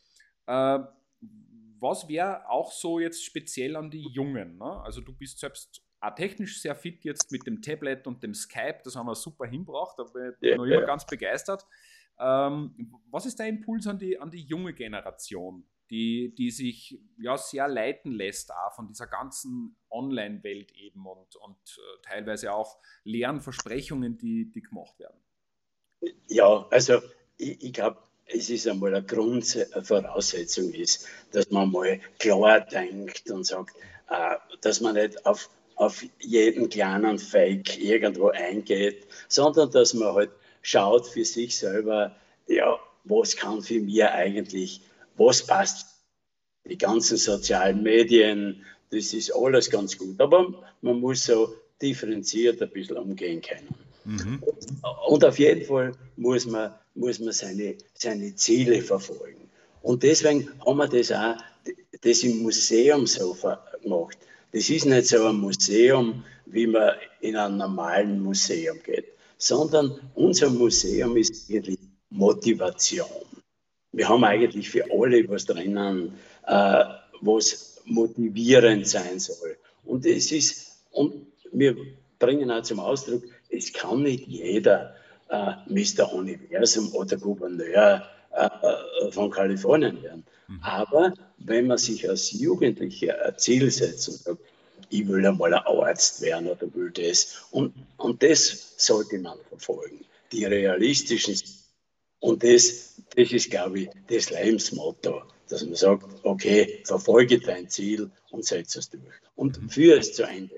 Was 1.80 2.08
wäre 2.08 2.48
auch 2.48 2.70
so 2.72 3.00
jetzt 3.00 3.24
speziell 3.24 3.76
an 3.76 3.90
die 3.90 4.06
Jungen? 4.08 4.58
Ne? 4.58 4.82
Also 4.82 5.00
du 5.00 5.12
bist 5.12 5.38
selbst 5.38 5.82
auch 6.00 6.14
technisch 6.14 6.60
sehr 6.60 6.74
fit 6.74 7.04
jetzt 7.04 7.30
mit 7.30 7.46
dem 7.46 7.60
Tablet 7.60 8.06
und 8.06 8.22
dem 8.22 8.34
Skype, 8.34 8.80
das 8.84 8.96
haben 8.96 9.06
wir 9.06 9.14
super 9.14 9.46
hinbracht, 9.46 9.98
da 9.98 10.04
bin 10.04 10.34
ich 10.40 10.50
ja, 10.50 10.56
noch 10.56 10.64
immer 10.64 10.80
ja. 10.80 10.86
ganz 10.86 11.06
begeistert. 11.06 11.66
Ähm, 12.18 12.92
was 13.10 13.26
ist 13.26 13.38
der 13.38 13.48
Impuls 13.48 13.86
an 13.86 13.98
die, 13.98 14.18
an 14.18 14.30
die 14.30 14.42
junge 14.42 14.74
Generation, 14.74 15.64
die, 15.90 16.34
die 16.34 16.50
sich 16.50 16.98
ja 17.18 17.36
sehr 17.36 17.66
leiten 17.66 18.12
lässt 18.12 18.52
auch 18.52 18.74
von 18.74 18.86
dieser 18.86 19.06
ganzen 19.06 19.76
Online-Welt 19.90 20.72
eben 20.72 21.06
und, 21.06 21.36
und 21.36 21.56
äh, 21.56 22.02
teilweise 22.02 22.52
auch 22.52 22.78
leeren 23.04 23.40
Versprechungen, 23.40 24.16
die, 24.16 24.50
die 24.50 24.62
gemacht 24.62 24.98
werden? 24.98 25.20
Ja, 26.28 26.66
also 26.70 27.00
ich, 27.36 27.62
ich 27.62 27.72
glaube, 27.72 27.98
es 28.32 28.50
ist 28.50 28.68
einmal 28.68 28.94
eine 28.94 29.04
Grundvoraussetzung 29.04 30.72
ist, 30.72 31.06
dass 31.32 31.50
man 31.50 31.70
mal 31.70 32.00
klar 32.18 32.60
denkt 32.60 33.30
und 33.30 33.44
sagt, 33.44 33.76
äh, 34.08 34.36
dass 34.60 34.80
man 34.80 34.94
nicht 34.94 35.26
auf, 35.26 35.48
auf 35.76 36.04
jeden 36.20 36.68
kleinen 36.68 37.18
Fake 37.18 37.78
irgendwo 37.78 38.28
eingeht, 38.28 39.06
sondern 39.28 39.70
dass 39.70 39.94
man 39.94 40.14
halt 40.14 40.30
schaut 40.62 41.06
für 41.06 41.24
sich 41.24 41.56
selber, 41.56 42.14
ja, 42.46 42.78
was 43.04 43.36
kann 43.36 43.62
für 43.62 43.80
mich 43.80 44.04
eigentlich, 44.04 44.80
was 45.16 45.46
passt. 45.46 45.86
Die 46.68 46.76
ganzen 46.76 47.16
sozialen 47.16 47.82
Medien, 47.82 48.64
das 48.90 49.14
ist 49.14 49.34
alles 49.34 49.70
ganz 49.70 49.96
gut, 49.96 50.20
aber 50.20 50.62
man 50.82 51.00
muss 51.00 51.24
so 51.24 51.54
differenziert 51.80 52.60
ein 52.60 52.70
bisschen 52.70 52.98
umgehen 52.98 53.40
können. 53.40 53.74
Mhm. 54.04 54.42
Und 55.06 55.24
auf 55.24 55.38
jeden 55.38 55.64
Fall 55.64 55.92
muss 56.16 56.46
man, 56.46 56.74
muss 56.94 57.18
man 57.18 57.32
seine, 57.32 57.76
seine 57.94 58.34
Ziele 58.34 58.82
verfolgen. 58.82 59.50
Und 59.82 60.02
deswegen 60.02 60.48
haben 60.64 60.78
wir 60.78 60.88
das 60.88 61.12
auch 61.12 61.36
das 62.02 62.22
im 62.22 62.42
Museum 62.42 63.06
so 63.06 63.36
gemacht. 63.82 64.18
Das 64.52 64.68
ist 64.68 64.86
nicht 64.86 65.06
so 65.06 65.26
ein 65.26 65.36
Museum, 65.36 66.24
wie 66.46 66.66
man 66.66 66.94
in 67.20 67.36
einem 67.36 67.58
normalen 67.58 68.20
Museum 68.20 68.78
geht, 68.82 69.06
sondern 69.38 70.00
unser 70.14 70.50
Museum 70.50 71.16
ist 71.16 71.50
eigentlich 71.50 71.78
Motivation. 72.10 73.06
Wir 73.92 74.08
haben 74.08 74.24
eigentlich 74.24 74.68
für 74.70 74.84
alle 74.90 75.28
was 75.28 75.44
drinnen, 75.44 76.14
äh, 76.46 76.84
was 77.20 77.80
motivierend 77.84 78.86
sein 78.86 79.18
soll. 79.18 79.56
Und 79.84 80.06
es 80.06 80.32
ist, 80.32 80.84
und 80.90 81.26
wir 81.52 81.76
bringen 82.18 82.50
auch 82.50 82.62
zum 82.62 82.80
Ausdruck, 82.80 83.22
es 83.50 83.72
kann 83.72 84.02
nicht 84.02 84.26
jeder 84.26 84.94
äh, 85.28 85.52
Mr. 85.66 86.12
Universum 86.12 86.92
oder 86.94 87.16
Gouverneur 87.16 88.06
äh, 88.32 88.46
äh, 88.46 89.12
von 89.12 89.30
Kalifornien 89.30 90.02
werden. 90.02 90.24
Mhm. 90.48 90.60
Aber 90.62 91.14
wenn 91.38 91.66
man 91.66 91.78
sich 91.78 92.08
als 92.08 92.32
Jugendlicher 92.32 93.24
ein 93.24 93.38
Ziel 93.38 93.70
setzt 93.70 94.08
und 94.08 94.18
sagt, 94.18 94.40
ich 94.88 95.06
will 95.06 95.24
einmal 95.26 95.54
ein 95.54 95.62
Arzt 95.64 96.20
werden 96.20 96.48
oder 96.48 96.74
will 96.74 96.90
das, 96.90 97.44
und, 97.50 97.74
und 97.96 98.22
das 98.22 98.74
sollte 98.76 99.18
man 99.18 99.38
verfolgen. 99.48 100.04
Die 100.32 100.44
realistischen, 100.44 101.40
und 102.20 102.42
das, 102.42 102.94
das 103.16 103.32
ist, 103.32 103.50
glaube 103.50 103.80
ich, 103.80 103.90
das 104.08 104.30
Lebensmotto, 104.30 105.22
dass 105.48 105.64
man 105.64 105.74
sagt, 105.74 106.04
okay, 106.22 106.80
verfolge 106.84 107.40
dein 107.40 107.68
Ziel 107.68 108.10
und 108.30 108.44
setze 108.44 108.80
es 108.80 108.90
durch. 108.90 109.02
Und 109.36 109.60
mhm. 109.60 109.68
führe 109.70 109.98
es 109.98 110.12
zu 110.14 110.24
Ende. 110.24 110.54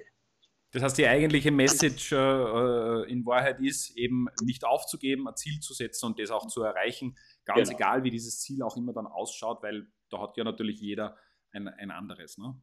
Das 0.73 0.83
heißt, 0.83 0.99
die 0.99 1.07
eigentliche 1.07 1.51
Message 1.51 2.13
äh, 2.13 3.11
in 3.11 3.27
Wahrheit 3.27 3.61
ist, 3.61 3.97
eben 3.97 4.29
nicht 4.43 4.65
aufzugeben, 4.65 5.29
ein 5.29 5.37
Ziel 5.37 5.61
zu 5.61 5.75
setzen 5.75 6.07
und 6.07 6.19
das 6.19 6.31
auch 6.31 6.47
zu 6.49 6.63
erreichen, 6.63 7.17
ganz 7.45 7.69
genau. 7.69 7.79
egal, 7.79 8.05
wie 8.05 8.11
dieses 8.11 8.41
Ziel 8.41 8.63
auch 8.63 8.77
immer 8.77 8.95
dann 8.95 9.07
ausschaut, 9.07 9.63
weil 9.63 9.87
da 10.09 10.21
hat 10.21 10.37
ja 10.37 10.45
natürlich 10.45 10.81
jeder 10.81 11.17
ein, 11.53 11.69
ein 11.69 11.91
anderes. 11.91 12.39
Ne? 12.39 12.59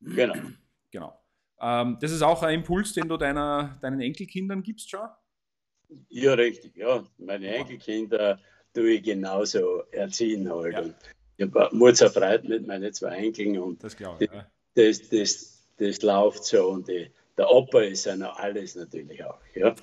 Genau. 0.00 0.34
Genau. 0.90 1.20
Ähm, 1.60 1.98
das 2.00 2.10
ist 2.10 2.22
auch 2.22 2.42
ein 2.42 2.54
Impuls, 2.54 2.92
den 2.92 3.08
du 3.08 3.16
deiner, 3.16 3.78
deinen 3.80 4.00
Enkelkindern 4.00 4.62
gibst, 4.62 4.90
schon? 4.90 5.08
Ja, 6.08 6.34
richtig. 6.34 6.76
Ja, 6.76 7.04
meine 7.18 7.54
Enkelkinder 7.54 8.40
tue 8.72 8.94
ich 8.94 9.02
genauso 9.02 9.82
erziehen 9.92 10.50
halt. 10.50 10.74
Ja. 10.74 10.94
Ich 11.36 11.46
habe 11.46 11.68
Mutzerfreude 11.72 12.48
mit 12.48 12.66
meinen 12.66 12.92
zwei 12.92 13.16
Enkeln 13.16 13.58
und 13.58 13.82
das, 13.82 13.94
ich, 13.94 14.00
ja. 14.00 14.46
das, 14.74 15.08
das, 15.08 15.68
das, 15.76 16.02
läuft 16.02 16.44
so 16.44 16.68
und 16.68 16.88
die, 16.88 17.10
der 17.36 17.50
Opa 17.50 17.82
ist 17.82 18.06
ja 18.06 18.16
noch 18.16 18.38
alles 18.38 18.74
natürlich 18.74 19.24
auch. 19.24 19.40
Ja. 19.54 19.74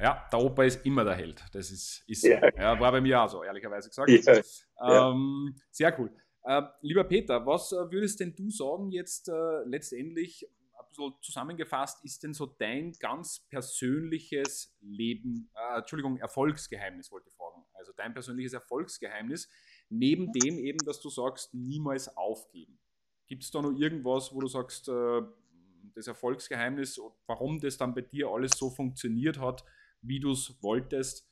Ja, 0.00 0.26
der 0.32 0.40
Opa 0.40 0.64
ist 0.64 0.84
immer 0.84 1.04
der 1.04 1.14
Held. 1.14 1.44
Das 1.52 1.70
ist, 1.70 2.02
ist 2.08 2.24
ja. 2.24 2.40
ja 2.56 2.80
war 2.80 2.90
bei 2.90 3.00
mir 3.00 3.20
auch 3.20 3.28
so, 3.28 3.44
ehrlicherweise 3.44 3.88
gesagt. 3.88 4.10
Ja. 4.10 5.10
Ähm, 5.10 5.54
sehr 5.70 5.98
cool. 5.98 6.10
Äh, 6.44 6.62
lieber 6.80 7.04
Peter, 7.04 7.46
was 7.46 7.70
äh, 7.72 7.90
würdest 7.90 8.18
denn 8.18 8.34
du 8.34 8.50
sagen 8.50 8.90
jetzt 8.90 9.28
äh, 9.28 9.62
letztendlich, 9.64 10.48
ein 10.76 10.86
bisschen 10.88 11.14
zusammengefasst, 11.20 12.04
ist 12.04 12.22
denn 12.24 12.34
so 12.34 12.46
dein 12.46 12.92
ganz 12.94 13.46
persönliches 13.48 14.76
Leben, 14.80 15.50
äh, 15.54 15.78
Entschuldigung, 15.78 16.18
Erfolgsgeheimnis 16.18 17.12
wollte 17.12 17.28
ich 17.28 17.34
fragen. 17.36 17.64
Also 17.74 17.92
dein 17.96 18.12
persönliches 18.12 18.54
Erfolgsgeheimnis, 18.54 19.48
neben 19.88 20.32
dem 20.32 20.58
eben, 20.58 20.78
dass 20.78 21.00
du 21.00 21.10
sagst, 21.10 21.54
niemals 21.54 22.16
aufgeben. 22.16 22.78
Gibt 23.28 23.44
es 23.44 23.50
da 23.50 23.62
noch 23.62 23.78
irgendwas, 23.78 24.34
wo 24.34 24.40
du 24.40 24.48
sagst, 24.48 24.88
äh, 24.88 25.22
das 25.94 26.06
Erfolgsgeheimnis, 26.06 27.00
warum 27.26 27.60
das 27.60 27.76
dann 27.76 27.94
bei 27.94 28.02
dir 28.02 28.28
alles 28.28 28.52
so 28.56 28.70
funktioniert 28.70 29.38
hat, 29.38 29.64
wie 30.02 30.20
du 30.20 30.32
es 30.32 30.56
wolltest, 30.62 31.26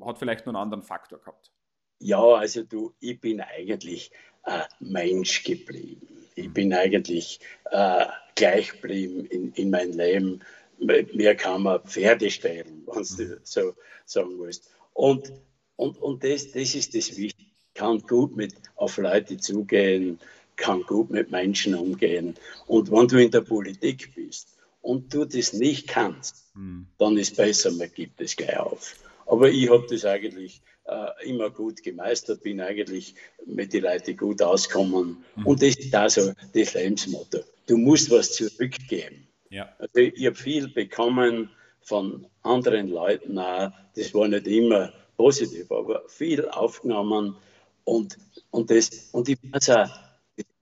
hat 0.00 0.18
vielleicht 0.18 0.46
noch 0.46 0.54
einen 0.54 0.62
anderen 0.62 0.82
Faktor 0.82 1.18
gehabt? 1.18 1.52
Ja, 1.98 2.22
also 2.22 2.62
du, 2.62 2.94
ich 3.00 3.20
bin 3.20 3.40
eigentlich 3.40 4.10
äh, 4.44 4.62
Mensch 4.80 5.44
geblieben. 5.44 6.06
Ich 6.34 6.52
bin 6.52 6.72
eigentlich 6.74 7.40
äh, 7.70 8.06
gleich 8.34 8.72
geblieben 8.72 9.24
in, 9.26 9.52
in 9.52 9.70
meinem 9.70 9.96
Leben. 9.96 10.40
Mir 10.78 11.34
kann 11.34 11.62
man 11.62 11.82
Pferde 11.84 12.30
stellen, 12.30 12.86
wenn 12.86 13.02
du 13.02 13.22
mhm. 13.22 13.40
so 13.42 13.74
sagen 14.04 14.38
willst. 14.38 14.70
Und, 14.92 15.32
und, 15.76 15.96
und 15.98 16.22
das, 16.22 16.52
das 16.52 16.74
ist 16.74 16.94
das 16.94 17.16
Wichtige. 17.16 17.50
Kann 17.72 17.98
gut 18.00 18.34
mit 18.36 18.54
auf 18.76 18.96
Leute 18.96 19.36
zugehen, 19.36 20.18
kann 20.56 20.82
gut 20.82 21.10
mit 21.10 21.30
Menschen 21.30 21.74
umgehen. 21.74 22.34
Und 22.66 22.90
wenn 22.90 23.08
du 23.08 23.22
in 23.22 23.30
der 23.30 23.42
Politik 23.42 24.14
bist 24.14 24.56
und 24.82 25.12
du 25.12 25.24
das 25.24 25.52
nicht 25.52 25.88
kannst, 25.88 26.44
mhm. 26.54 26.86
dann 26.98 27.16
ist 27.16 27.36
besser, 27.36 27.70
man 27.72 27.92
gibt 27.92 28.20
es 28.20 28.36
gleich 28.36 28.58
auf. 28.58 28.94
Aber 29.26 29.50
ich 29.50 29.70
habe 29.70 29.86
das 29.88 30.04
eigentlich 30.04 30.62
äh, 30.84 31.28
immer 31.28 31.50
gut 31.50 31.82
gemeistert, 31.82 32.42
bin 32.42 32.60
eigentlich 32.60 33.14
mit 33.44 33.72
den 33.72 33.82
Leuten 33.82 34.16
gut 34.16 34.40
auskommen. 34.40 35.24
Mhm. 35.36 35.46
Und 35.46 35.62
das 35.62 35.76
ist 35.76 35.94
also 35.94 36.32
das 36.54 36.74
Lebensmotto. 36.74 37.40
Du 37.66 37.76
musst 37.76 38.10
was 38.10 38.32
zurückgeben. 38.32 39.26
Ja. 39.50 39.68
Also 39.78 39.98
ich 39.98 40.26
habe 40.26 40.36
viel 40.36 40.68
bekommen 40.68 41.50
von 41.80 42.26
anderen 42.42 42.88
Leuten 42.88 43.38
auch. 43.38 43.72
Das 43.94 44.14
war 44.14 44.28
nicht 44.28 44.46
immer 44.46 44.92
positiv, 45.16 45.70
aber 45.70 46.02
viel 46.08 46.48
aufgenommen. 46.48 47.36
Und, 47.84 48.18
und, 48.50 48.70
das, 48.70 49.08
und 49.12 49.28
ich 49.28 49.38
weiß 49.42 49.70
auch, 49.70 49.90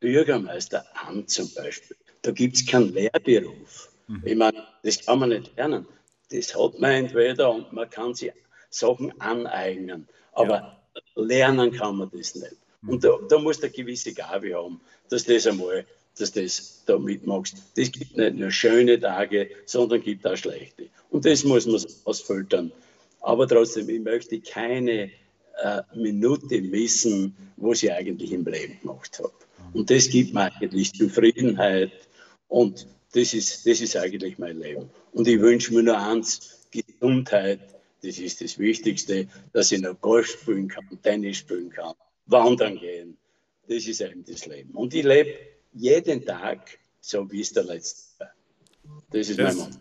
das 0.05 0.13
Bürgermeisteramt 0.13 1.31
zum 1.31 1.53
Beispiel, 1.55 1.97
da 2.23 2.31
gibt 2.31 2.57
es 2.57 2.67
keinen 2.67 2.93
Lehrberuf. 2.93 3.91
Mhm. 4.09 4.23
Ich 4.25 4.37
meine, 4.37 4.65
das 4.83 5.05
kann 5.05 5.19
man 5.19 5.31
nicht 5.31 5.57
lernen. 5.57 5.87
Das 6.31 6.55
hat 6.55 6.79
man 6.79 6.91
entweder 6.91 7.53
und 7.53 7.73
man 7.73 7.89
kann 7.91 8.15
sich 8.15 8.33
Sachen 8.71 9.19
aneignen. 9.21 10.09
Aber 10.33 10.55
ja. 10.55 11.23
lernen 11.23 11.73
kann 11.73 11.97
man 11.97 12.11
das 12.13 12.35
nicht. 12.35 12.57
Mhm. 12.83 12.89
Und 12.89 13.05
da, 13.05 13.19
da 13.29 13.39
musst 13.39 13.63
du 13.63 13.67
eine 13.67 13.75
gewisse 13.75 14.13
Gabe 14.13 14.55
haben, 14.55 14.81
dass 15.11 15.25
das 15.25 15.47
einmal, 15.47 15.85
dass 16.19 16.33
das 16.33 16.83
da 16.87 16.99
mitmachst. 16.99 17.57
Das 17.77 17.91
gibt 17.93 18.17
nicht 18.17 18.37
nur 18.37 18.51
schöne 18.51 18.99
Tage, 19.01 19.51
sondern 19.67 20.03
gibt 20.03 20.27
auch 20.27 20.37
schlechte. 20.37 20.89
Und 21.11 21.25
das 21.25 21.45
muss 21.45 21.67
man 21.67 21.83
ausfiltern. 22.05 22.73
Aber 23.21 23.49
trotzdem, 23.49 23.89
ich 23.89 24.01
möchte 24.01 24.41
keine 24.41 25.11
äh, 25.63 25.83
Minute 25.95 26.61
missen, 26.61 27.37
was 27.57 27.83
ich 27.83 27.93
eigentlich 27.93 28.33
im 28.33 28.45
Leben 28.45 28.81
gemacht 28.81 29.19
habe. 29.19 29.33
Und 29.73 29.91
das 29.91 30.09
gibt 30.09 30.35
mir 30.35 30.53
eigentlich 30.53 30.93
Zufriedenheit 30.93 31.93
und 32.49 32.87
das 33.13 33.35
ist, 33.35 33.67
das 33.67 33.81
ist 33.81 33.97
eigentlich 33.97 34.39
mein 34.39 34.59
Leben. 34.59 34.91
Und 35.13 35.29
ich 35.29 35.41
wünsche 35.41 35.73
mir 35.73 35.83
nur 35.83 35.99
eins, 35.99 36.61
Gesundheit 36.71 37.61
das 38.05 38.19
ist 38.19 38.41
das 38.43 38.59
Wichtigste, 38.59 39.29
dass 39.53 39.73
ich 39.73 39.81
noch 39.81 39.99
Golf 40.01 40.27
spielen 40.27 40.69
kann, 40.69 40.87
Tennis 41.03 41.39
spielen 41.39 41.71
kann, 41.71 41.95
wandern 42.27 42.77
gehen. 42.77 43.17
Das 43.67 43.87
ist 43.87 44.01
eben 44.03 44.25
das 44.25 44.45
Leben. 44.45 44.73
Und 44.73 44.93
ich 44.93 45.05
lebe 45.05 45.31
jeden 45.73 46.25
Tag 46.25 46.79
so, 47.01 47.31
wie 47.33 47.41
es 47.41 47.53
der 47.53 47.65
letzte 47.65 48.21
war. 48.21 48.31
Das 49.11 49.31
ist 49.31 49.39
das, 49.39 49.57
mein 49.57 49.71
Mann. 49.71 49.79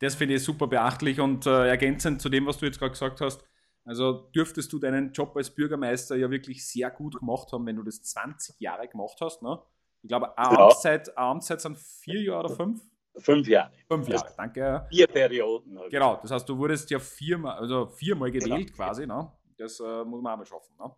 Das 0.00 0.16
finde 0.16 0.34
ich 0.34 0.42
super 0.42 0.66
beachtlich 0.66 1.20
und 1.20 1.46
äh, 1.46 1.68
ergänzend 1.68 2.20
zu 2.20 2.28
dem, 2.28 2.46
was 2.46 2.58
du 2.58 2.66
jetzt 2.66 2.80
gerade 2.80 2.90
gesagt 2.90 3.20
hast. 3.20 3.44
Also 3.84 4.30
dürftest 4.34 4.72
du 4.72 4.78
deinen 4.78 5.12
Job 5.12 5.36
als 5.36 5.50
Bürgermeister 5.50 6.14
ja 6.16 6.30
wirklich 6.30 6.66
sehr 6.66 6.90
gut 6.90 7.18
gemacht 7.18 7.52
haben, 7.52 7.66
wenn 7.66 7.76
du 7.76 7.82
das 7.82 8.02
20 8.02 8.60
Jahre 8.60 8.86
gemacht 8.86 9.18
hast. 9.20 9.42
Ne? 9.42 9.60
Ich 10.02 10.08
glaube, 10.08 10.36
eine 10.38 10.54
ja. 10.54 10.64
Amtszeit, 10.64 11.16
Amtszeit 11.16 11.60
sind 11.60 11.78
vier 11.78 12.22
Jahre 12.22 12.46
oder 12.46 12.56
fünf. 12.56 12.82
Fünf 13.16 13.46
Jahre. 13.46 13.72
Fünf 13.88 14.08
Jahre, 14.08 14.24
also 14.24 14.36
danke. 14.36 14.86
Vier 14.88 15.06
Perioden. 15.06 15.78
Halt. 15.78 15.90
Genau, 15.90 16.18
das 16.22 16.30
heißt, 16.30 16.48
du 16.48 16.56
wurdest 16.56 16.90
ja 16.90 16.98
viermal, 16.98 17.58
also 17.58 17.86
viermal 17.86 18.30
genau. 18.30 18.44
gewählt 18.44 18.68
genau. 18.68 18.76
quasi. 18.76 19.06
Ne? 19.06 19.30
Das 19.58 19.80
äh, 19.80 20.04
muss 20.04 20.22
man 20.22 20.32
auch 20.32 20.38
mal 20.38 20.46
schaffen. 20.46 20.74
Ne? 20.78 20.90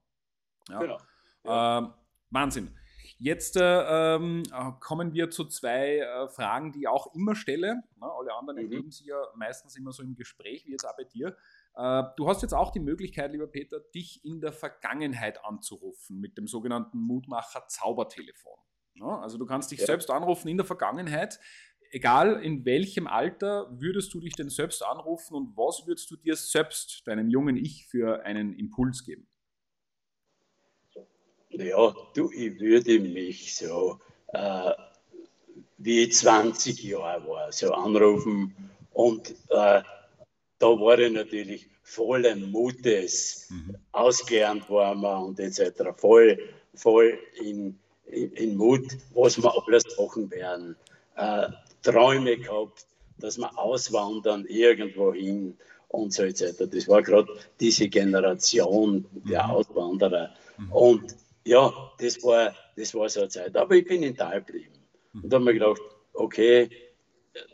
Ja. 0.68 0.78
Genau. 0.78 0.98
Ja. 1.44 1.78
Ähm, 1.78 1.92
Wahnsinn. 2.30 2.70
Jetzt 3.18 3.56
äh, 3.56 4.14
ähm, 4.16 4.42
kommen 4.80 5.12
wir 5.12 5.30
zu 5.30 5.44
zwei 5.46 5.98
äh, 5.98 6.28
Fragen, 6.28 6.72
die 6.72 6.80
ich 6.80 6.88
auch 6.88 7.14
immer 7.14 7.34
stelle. 7.34 7.82
Ne? 7.96 8.06
Alle 8.06 8.34
anderen 8.34 8.58
mhm. 8.58 8.72
ergeben 8.72 8.90
sich 8.90 9.06
ja 9.06 9.20
meistens 9.34 9.76
immer 9.76 9.92
so 9.92 10.02
im 10.02 10.14
Gespräch, 10.14 10.66
wie 10.66 10.72
jetzt 10.72 10.84
auch 10.84 10.96
bei 10.96 11.04
dir. 11.04 11.36
Äh, 11.76 12.02
du 12.16 12.28
hast 12.28 12.42
jetzt 12.42 12.54
auch 12.54 12.70
die 12.70 12.80
Möglichkeit, 12.80 13.32
lieber 13.32 13.46
Peter, 13.46 13.80
dich 13.94 14.24
in 14.24 14.40
der 14.40 14.52
Vergangenheit 14.52 15.44
anzurufen 15.44 16.20
mit 16.20 16.38
dem 16.38 16.46
sogenannten 16.46 16.98
Mutmacher 16.98 17.66
Zaubertelefon. 17.68 18.58
Ne? 18.94 19.18
Also 19.18 19.38
du 19.38 19.46
kannst 19.46 19.70
dich 19.70 19.80
ja. 19.80 19.86
selbst 19.86 20.10
anrufen 20.10 20.48
in 20.48 20.56
der 20.56 20.66
Vergangenheit 20.66 21.40
egal 21.94 22.42
in 22.42 22.64
welchem 22.64 23.06
Alter, 23.06 23.68
würdest 23.70 24.12
du 24.12 24.20
dich 24.20 24.34
denn 24.34 24.50
selbst 24.50 24.84
anrufen 24.84 25.34
und 25.34 25.56
was 25.56 25.86
würdest 25.86 26.10
du 26.10 26.16
dir 26.16 26.34
selbst, 26.34 27.06
deinem 27.06 27.30
jungen 27.30 27.56
Ich, 27.56 27.86
für 27.86 28.24
einen 28.24 28.52
Impuls 28.52 29.04
geben? 29.04 29.28
Ja, 31.50 31.94
du, 32.14 32.32
ich 32.32 32.58
würde 32.58 32.98
mich 32.98 33.56
so 33.56 34.00
äh, 34.32 34.72
wie 35.78 36.08
20 36.08 36.82
Jahre 36.82 37.28
war, 37.28 37.52
so 37.52 37.72
anrufen 37.72 38.56
und 38.92 39.32
äh, 39.50 39.82
da 40.64 40.80
war 40.80 40.98
ich 40.98 41.12
natürlich 41.12 41.68
vollen 41.82 42.50
Mutes, 42.50 43.48
mhm. 43.50 43.76
ausgelernt 43.92 44.70
war 44.70 44.94
man 44.94 45.24
und 45.24 45.38
etc., 45.38 45.60
voll, 45.94 46.38
voll 46.74 47.18
in, 47.38 47.78
in, 48.06 48.32
in 48.32 48.56
Mut, 48.56 48.86
was 49.12 49.36
wir 49.42 49.52
alles 49.54 49.84
machen 49.98 50.30
werden. 50.30 50.74
Äh, 51.16 51.48
Träume 51.82 52.38
gehabt, 52.38 52.86
dass 53.18 53.36
wir 53.36 53.58
auswandern 53.58 54.46
irgendwo 54.46 55.12
hin 55.12 55.58
und 55.88 56.14
so 56.14 56.22
etc. 56.22 56.64
Das 56.66 56.88
war 56.88 57.02
gerade 57.02 57.28
diese 57.60 57.88
Generation 57.88 59.04
der 59.12 59.44
mhm. 59.44 59.50
Auswanderer. 59.50 60.30
Mhm. 60.56 60.72
Und 60.72 61.16
ja, 61.44 61.92
das 61.98 62.22
war, 62.22 62.54
das 62.74 62.94
war 62.94 63.10
so 63.10 63.20
eine 63.20 63.28
Zeit. 63.28 63.54
Aber 63.54 63.74
ich 63.74 63.84
bin 63.84 64.02
in 64.02 64.16
Tal 64.16 64.42
geblieben. 64.42 64.72
Mhm. 65.12 65.24
Und 65.24 65.30
da 65.30 65.36
habe 65.36 65.50
ich 65.52 65.60
mir 65.60 65.66
gedacht, 65.66 65.82
okay, 66.14 66.70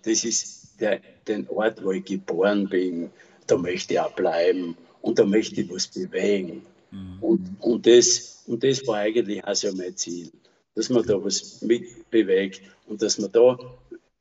das 0.04 0.22
ist 0.22 0.59
der, 0.80 1.00
den 1.26 1.48
Ort, 1.48 1.82
wo 1.84 1.92
ich 1.92 2.04
geboren 2.04 2.68
bin, 2.68 3.10
da 3.46 3.56
möchte 3.56 3.94
ich 3.94 4.00
auch 4.00 4.12
bleiben 4.12 4.76
und 5.02 5.18
da 5.18 5.24
möchte 5.24 5.60
ich 5.60 5.70
was 5.70 5.86
bewegen. 5.88 6.62
Mhm. 6.90 7.18
Und, 7.20 7.56
und, 7.60 7.86
das, 7.86 8.44
und 8.46 8.62
das 8.62 8.86
war 8.86 8.98
eigentlich 8.98 9.44
auch 9.44 9.54
so 9.54 9.74
mein 9.74 9.96
Ziel, 9.96 10.30
dass 10.74 10.88
man 10.90 11.04
da 11.06 11.22
was 11.22 11.62
mitbewegt 11.62 12.62
und 12.86 13.02
dass 13.02 13.18
man 13.18 13.30
da 13.32 13.58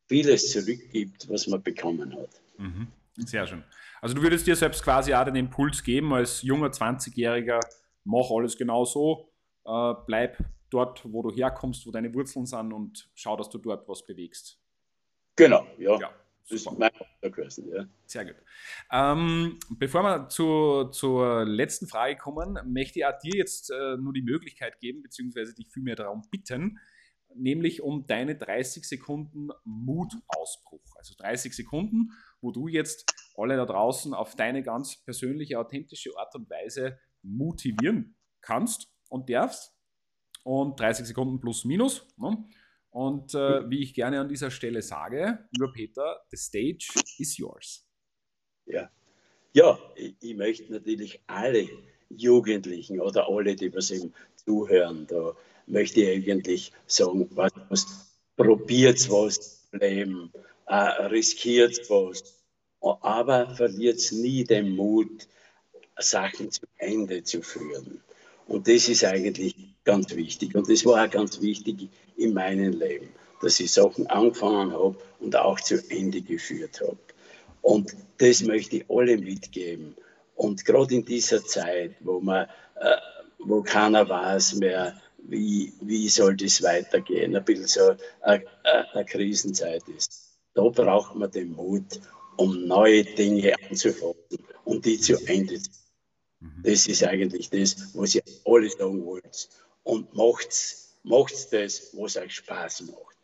vieles 0.08 0.51
zurückgibt, 0.51 1.30
was 1.30 1.48
man 1.48 1.62
bekommen 1.62 2.16
hat. 2.16 2.30
Mhm. 2.58 2.88
Sehr 3.18 3.46
schön. 3.48 3.63
Also 4.01 4.16
du 4.16 4.22
würdest 4.22 4.48
dir 4.48 4.56
selbst 4.56 4.84
quasi 4.84 5.13
auch 5.13 5.25
den 5.25 5.36
Impuls 5.36 5.84
geben, 5.84 6.13
als 6.13 6.42
junger 6.42 6.70
20-Jähriger, 6.70 7.60
mach 8.06 8.32
alles 8.32 8.58
genau 8.58 8.86
so, 8.86 9.30
äh, 9.66 9.94
bleib 10.08 10.38
dort, 10.70 11.01
wo 11.04 11.22
du 11.22 11.32
herkommst, 11.32 11.86
wo 11.86 11.92
deine 11.92 12.13
Wurzeln 12.13 12.46
sind 12.46 12.72
und 12.72 13.10
schau, 13.13 13.36
dass 13.36 13.50
du 13.50 13.58
dort 13.58 13.88
was 13.89 14.06
bewegst. 14.06 14.58
Genau, 15.36 15.66
ja. 15.78 16.00
ja 16.00 16.12
das 16.50 16.62
ist 16.62 16.79
mein 16.79 16.89
gewesen, 17.22 17.70
ja. 17.72 17.86
Sehr 18.06 18.25
gut. 18.25 18.36
Ähm, 18.91 19.60
bevor 19.77 20.03
wir 20.03 20.29
zu, 20.29 20.86
zur 20.91 21.46
letzten 21.46 21.88
Frage 21.88 22.18
kommen, 22.18 22.58
möchte 22.65 23.00
ich 23.00 23.06
auch 23.06 23.18
dir 23.20 23.36
jetzt 23.36 23.70
äh, 23.70 23.98
nur 23.98 24.13
die 24.13 24.24
Möglichkeit 24.24 24.79
geben, 24.79 25.03
beziehungsweise 25.03 25.53
dich 25.53 25.70
vielmehr 25.70 25.96
darum 25.96 26.24
bitten, 26.32 26.79
nämlich 27.36 27.82
um 27.82 28.08
deine 28.08 28.36
30 28.36 28.84
Sekunden 28.84 29.50
Mutausbruch. 29.63 30.96
Also 30.98 31.13
30 31.18 31.53
Sekunden, 31.53 32.12
wo 32.41 32.51
du 32.51 32.68
jetzt 32.68 33.06
alle 33.36 33.56
da 33.56 33.65
draußen 33.65 34.13
auf 34.13 34.36
deine 34.36 34.63
ganz 34.63 34.98
persönliche, 35.03 35.60
authentische 35.60 36.18
Art 36.18 36.34
und 36.36 36.50
Weise 36.50 37.00
motivieren 37.22 38.15
kannst 38.41 38.91
und 39.10 39.29
darfst. 39.29 39.75
Und 40.44 40.79
30 40.79 41.06
Sekunden 41.06 41.39
plus 41.39 41.65
minus. 41.65 42.08
Ne? 42.18 42.44
Und 42.91 43.36
äh, 43.36 43.69
wie 43.69 43.84
ich 43.84 43.93
gerne 43.93 44.19
an 44.19 44.27
dieser 44.27 44.50
Stelle 44.50 44.81
sage, 44.81 45.48
lieber 45.51 45.72
Peter, 45.72 46.22
the 46.31 46.38
stage 46.38 46.88
is 47.17 47.38
yours. 47.38 47.86
Ja, 48.65 48.89
ja 49.53 49.77
ich, 49.96 50.15
ich 50.19 50.36
möchte 50.36 50.72
natürlich 50.72 51.22
alle 51.27 51.67
Jugendlichen 52.10 53.00
oder 53.00 53.29
alle, 53.29 53.55
die 53.55 53.74
was 53.74 53.91
eben 53.91 54.13
zuhören, 54.36 55.05
da 55.08 55.36
möchte 55.67 56.01
ich 56.01 56.10
eigentlich 56.10 56.72
sagen, 56.88 57.29
was, 57.36 57.51
was 57.69 57.86
probiert 58.36 59.10
was 59.12 59.67
im 59.72 59.79
Leben, 59.79 60.31
äh, 60.65 60.75
riskiert 61.08 61.89
was, 61.89 62.24
aber 62.81 63.55
verliert 63.55 64.01
nie 64.12 64.43
den 64.43 64.75
Mut, 64.75 65.27
Sachen 65.98 66.51
zu 66.51 66.65
Ende 66.77 67.24
zu 67.24 67.41
führen. 67.41 68.01
Und 68.48 68.67
das 68.67 68.88
ist 68.88 69.03
eigentlich 69.03 69.55
ganz 69.83 70.15
wichtig. 70.15 70.55
Und 70.55 70.69
das 70.69 70.86
war 70.86 71.05
auch 71.05 71.09
ganz 71.09 71.41
wichtig 71.41 71.89
in 72.15 72.33
meinem 72.33 72.74
Leben, 72.74 73.09
dass 73.41 73.59
ich 73.59 73.71
Sachen 73.71 74.07
angefangen 74.07 74.71
habe 74.71 74.95
und 75.19 75.36
auch 75.36 75.59
zu 75.59 75.81
Ende 75.89 76.21
geführt 76.21 76.81
habe. 76.81 76.98
Und 77.62 77.95
das 78.17 78.43
möchte 78.43 78.77
ich 78.77 78.86
alle 78.89 79.17
mitgeben. 79.17 79.95
Und 80.36 80.65
gerade 80.65 80.95
in 80.95 81.05
dieser 81.05 81.43
Zeit, 81.43 81.95
wo 82.00 82.19
man, 82.19 82.48
äh, 82.79 82.95
wo 83.39 83.62
keiner 83.62 84.07
weiß 84.07 84.55
mehr, 84.55 85.00
wie, 85.17 85.74
wie 85.81 86.07
soll 86.07 86.36
das 86.36 86.63
weitergehen, 86.63 87.36
ein 87.36 87.43
bisschen 87.43 87.67
so 87.67 87.95
eine, 88.21 88.43
eine 88.93 89.05
Krisenzeit 89.05 89.83
ist. 89.89 90.38
Da 90.53 90.63
braucht 90.63 91.15
man 91.15 91.29
den 91.29 91.51
Mut, 91.51 92.00
um 92.38 92.65
neue 92.65 93.03
Dinge 93.03 93.53
anzufangen 93.69 94.15
und 94.63 94.86
die 94.86 95.00
zu 95.00 95.15
Ende 95.27 95.62
zu 95.62 95.69
Mhm. 96.39 96.63
Das 96.63 96.88
ist 96.88 97.03
eigentlich 97.03 97.50
das, 97.50 97.93
was 97.93 98.15
ihr 98.15 98.24
alle 98.45 98.69
sagen 98.69 99.05
wollt. 99.05 99.50
Und 99.89 100.13
macht's, 100.13 101.00
macht's 101.01 101.50
das, 101.50 101.98
was 101.98 102.15
euch 102.15 102.36
Spaß 102.36 102.81
macht. 102.81 103.17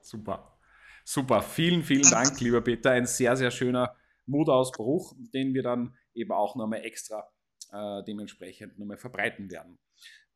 Super. 0.00 0.58
Super. 1.04 1.40
Vielen, 1.40 1.84
vielen 1.84 2.10
Dank, 2.10 2.40
lieber 2.40 2.60
Peter. 2.60 2.90
Ein 2.90 3.06
sehr, 3.06 3.36
sehr 3.36 3.52
schöner 3.52 3.94
Mutausbruch, 4.26 5.14
den 5.32 5.54
wir 5.54 5.62
dann 5.62 5.96
eben 6.12 6.32
auch 6.32 6.56
nochmal 6.56 6.84
extra 6.84 7.30
äh, 7.70 8.02
dementsprechend 8.02 8.76
nochmal 8.76 8.96
verbreiten 8.96 9.48
werden. 9.48 9.78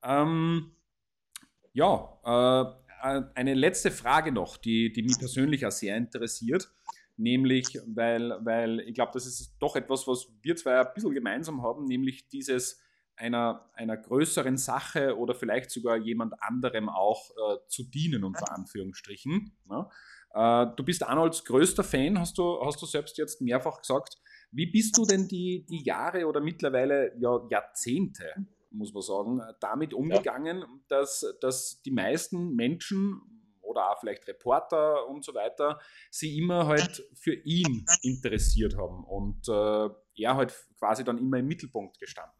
Ähm, 0.04 0.76
ja, 1.72 2.76
äh, 3.02 3.22
eine 3.34 3.54
letzte 3.54 3.90
Frage 3.90 4.30
noch, 4.30 4.56
die, 4.56 4.92
die 4.92 5.02
mich 5.02 5.18
persönlich 5.18 5.66
auch 5.66 5.72
sehr 5.72 5.96
interessiert 5.96 6.72
nämlich, 7.16 7.78
weil, 7.86 8.34
weil 8.44 8.80
ich 8.80 8.94
glaube, 8.94 9.12
das 9.12 9.26
ist 9.26 9.54
doch 9.58 9.76
etwas, 9.76 10.06
was 10.06 10.26
wir 10.40 10.56
zwei 10.56 10.80
ein 10.80 10.94
bisschen 10.94 11.12
gemeinsam 11.12 11.62
haben, 11.62 11.84
nämlich 11.84 12.26
dieses 12.28 12.80
einer, 13.20 13.70
einer 13.74 13.96
größeren 13.96 14.56
Sache 14.56 15.16
oder 15.16 15.34
vielleicht 15.34 15.70
sogar 15.70 15.96
jemand 15.96 16.42
anderem 16.42 16.88
auch 16.88 17.30
äh, 17.30 17.58
zu 17.68 17.84
dienen, 17.84 18.24
unter 18.24 18.52
Anführungsstrichen. 18.52 19.52
Ne? 19.68 19.88
Äh, 20.32 20.66
du 20.76 20.82
bist 20.82 21.02
Arnolds 21.02 21.44
größter 21.44 21.84
Fan, 21.84 22.18
hast 22.18 22.38
du, 22.38 22.60
hast 22.64 22.80
du 22.80 22.86
selbst 22.86 23.18
jetzt 23.18 23.40
mehrfach 23.40 23.80
gesagt. 23.80 24.16
Wie 24.50 24.66
bist 24.66 24.96
du 24.96 25.04
denn 25.04 25.28
die, 25.28 25.66
die 25.68 25.84
Jahre 25.84 26.26
oder 26.26 26.40
mittlerweile 26.40 27.12
ja, 27.20 27.46
Jahrzehnte, 27.50 28.24
muss 28.70 28.92
man 28.92 29.02
sagen, 29.02 29.42
damit 29.60 29.94
umgegangen, 29.94 30.60
ja. 30.60 30.66
dass, 30.88 31.26
dass 31.40 31.82
die 31.82 31.92
meisten 31.92 32.54
Menschen 32.54 33.20
oder 33.60 33.90
auch 33.90 34.00
vielleicht 34.00 34.26
Reporter 34.26 35.08
und 35.08 35.24
so 35.24 35.34
weiter, 35.34 35.78
sie 36.10 36.36
immer 36.38 36.66
halt 36.66 37.04
für 37.14 37.34
ihn 37.34 37.84
interessiert 38.02 38.76
haben 38.76 39.04
und 39.04 39.48
äh, 39.48 39.88
er 40.22 40.36
halt 40.36 40.54
quasi 40.78 41.04
dann 41.04 41.18
immer 41.18 41.38
im 41.38 41.46
Mittelpunkt 41.46 41.98
gestanden. 42.00 42.39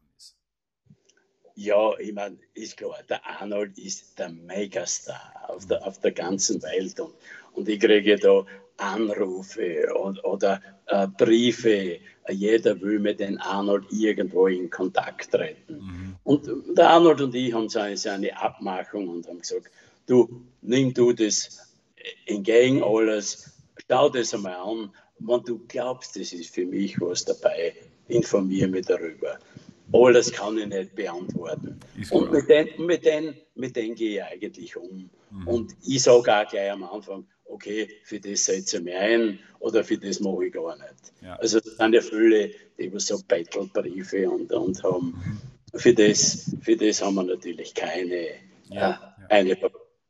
Ja, 1.63 1.95
ich 1.99 2.11
meine, 2.11 2.37
ist 2.55 2.77
klar, 2.77 2.97
der 3.07 3.23
Arnold 3.23 3.77
ist 3.77 4.17
der 4.17 4.29
Megastar 4.29 5.45
auf 5.47 5.67
der, 5.67 5.85
auf 5.85 5.99
der 5.99 6.11
ganzen 6.11 6.59
Welt 6.63 6.99
und, 6.99 7.13
und 7.53 7.69
ich 7.69 7.79
kriege 7.79 8.15
da 8.15 8.43
Anrufe 8.77 9.93
und, 9.93 10.23
oder 10.25 10.59
äh, 10.87 11.05
Briefe. 11.05 11.99
Jeder 12.31 12.81
will 12.81 12.97
mit 12.97 13.19
dem 13.19 13.39
Arnold 13.39 13.85
irgendwo 13.91 14.47
in 14.47 14.71
Kontakt 14.71 15.29
treten. 15.29 15.77
Mhm. 15.77 16.15
Und 16.23 16.49
der 16.75 16.89
Arnold 16.89 17.21
und 17.21 17.35
ich 17.35 17.53
haben 17.53 17.69
so 17.69 17.79
eine, 17.79 18.41
Abmachung 18.41 19.07
und 19.07 19.27
haben 19.27 19.41
gesagt, 19.41 19.69
du 20.07 20.43
nimm 20.63 20.95
du 20.95 21.13
das 21.13 21.59
entgegen 22.25 22.83
alles, 22.83 23.51
schau 23.87 24.09
das 24.09 24.33
einmal 24.33 24.55
an. 24.55 24.89
Wenn 25.19 25.43
du 25.43 25.59
glaubst, 25.67 26.15
das 26.15 26.33
ist 26.33 26.55
für 26.55 26.65
mich 26.65 26.99
was 26.99 27.23
dabei, 27.23 27.75
informiere 28.07 28.67
mich 28.67 28.87
darüber. 28.87 29.37
Alles 29.93 30.31
kann 30.31 30.57
ich 30.57 30.67
nicht 30.67 30.95
beantworten. 30.95 31.79
Und 32.11 32.31
mit 32.31 32.49
denen, 32.49 32.85
mit, 32.85 33.05
den, 33.05 33.35
mit 33.55 33.75
denen 33.75 33.95
gehe 33.95 34.17
ich 34.17 34.23
eigentlich 34.23 34.75
um. 34.75 35.09
Mhm. 35.31 35.47
Und 35.47 35.75
ich 35.83 36.01
sage 36.03 36.33
auch 36.35 36.47
gleich 36.47 36.71
am 36.71 36.83
Anfang, 36.83 37.25
okay, 37.45 37.89
für 38.03 38.19
das 38.19 38.45
setze 38.45 38.77
ich 38.77 38.83
mich 38.83 38.95
ein 38.95 39.39
oder 39.59 39.83
für 39.83 39.97
das 39.97 40.19
mache 40.19 40.45
ich 40.45 40.53
gar 40.53 40.75
nicht. 40.77 41.13
Ja. 41.21 41.35
Also 41.35 41.59
es 41.59 41.77
sind 41.77 41.93
ja 41.93 42.01
viele, 42.01 42.51
die 42.77 42.91
so 42.97 43.19
Battlebriefe 43.27 44.29
und, 44.29 44.51
und 44.51 44.83
haben. 44.83 45.07
Mhm. 45.07 45.79
Für 45.79 45.93
das, 45.93 46.53
für 46.61 46.75
das 46.75 47.01
haben 47.01 47.15
wir 47.15 47.23
natürlich 47.23 47.73
keine, 47.73 48.27
ja, 48.69 49.15
äh, 49.29 49.33
eine 49.33 49.57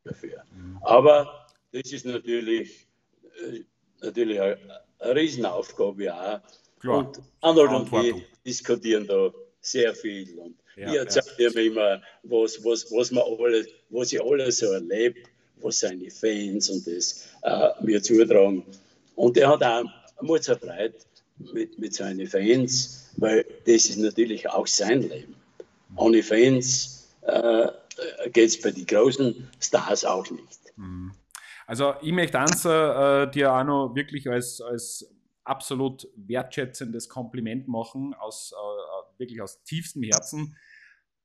dafür. 0.03 0.43
Mhm. 0.55 0.77
Aber 0.81 1.47
das 1.71 1.91
ist 1.91 2.05
natürlich, 2.05 2.87
äh, 3.43 3.59
natürlich 4.01 4.41
eine, 4.41 4.57
eine 4.99 5.15
Riesenaufgabe 5.15 6.13
auch. 6.13 6.39
Klar. 6.79 6.97
Und 6.97 7.21
Arnold 7.41 7.71
und 7.71 7.91
wir 7.91 8.21
diskutieren 8.43 9.05
da 9.05 9.31
sehr 9.61 9.93
viel. 9.93 10.37
Und 10.37 10.55
ja, 10.75 10.91
ich 10.91 10.97
erzähle 10.97 11.25
ja. 11.37 11.49
mir 11.53 11.65
immer, 11.65 12.01
was, 12.23 12.63
was, 12.63 12.91
was, 12.91 13.11
man 13.11 13.23
alles, 13.23 13.67
was 13.89 14.11
ich 14.11 14.21
alles 14.21 14.57
so 14.57 14.71
erlebt, 14.71 15.29
was 15.57 15.79
seine 15.79 16.09
Fans 16.09 16.69
und 16.69 16.85
das 16.87 17.29
äh, 17.43 17.69
mir 17.81 18.01
zutragen. 18.01 18.65
Und 19.15 19.37
er 19.37 19.49
hat 19.49 19.63
auch 19.63 19.85
Freude 20.17 20.93
mit, 21.53 21.77
mit 21.79 21.93
seinen 21.93 22.27
Fans, 22.27 23.11
weil 23.17 23.45
das 23.65 23.85
ist 23.85 23.97
natürlich 23.97 24.49
auch 24.49 24.67
sein 24.67 25.01
Leben. 25.01 25.35
Ohne 25.95 26.23
Fans 26.23 27.09
äh, 27.21 27.67
geht 28.31 28.49
es 28.49 28.61
bei 28.61 28.71
den 28.71 28.85
großen 28.85 29.49
Stars 29.59 30.05
auch 30.05 30.29
nicht. 30.29 30.59
Mhm. 30.75 31.11
Also 31.67 31.93
ich 32.01 32.11
möchte 32.11 32.39
eins 32.39 32.65
äh, 32.65 33.29
dir 33.31 33.53
auch 33.53 33.63
noch 33.63 33.95
wirklich 33.95 34.27
als, 34.29 34.61
als 34.61 35.07
absolut 35.43 36.07
wertschätzendes 36.15 37.09
Kompliment 37.09 37.67
machen, 37.67 38.13
aus, 38.13 38.53
äh, 38.53 39.00
wirklich 39.21 39.41
aus 39.41 39.63
tiefstem 39.63 40.03
Herzen, 40.03 40.57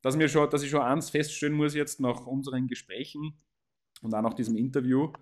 dass, 0.03 0.17
mir 0.17 0.29
schon, 0.29 0.49
dass 0.51 0.63
ich 0.63 0.71
schon 0.71 0.83
eins 0.83 1.11
feststellen 1.11 1.57
muss 1.57 1.75
jetzt 1.75 1.99
nach 1.99 2.27
unseren 2.27 2.69
Gesprächen 2.69 3.37
und 4.03 4.15
auch 4.15 4.23
nach 4.23 4.35
diesem 4.35 4.57
Interview, 4.57 5.13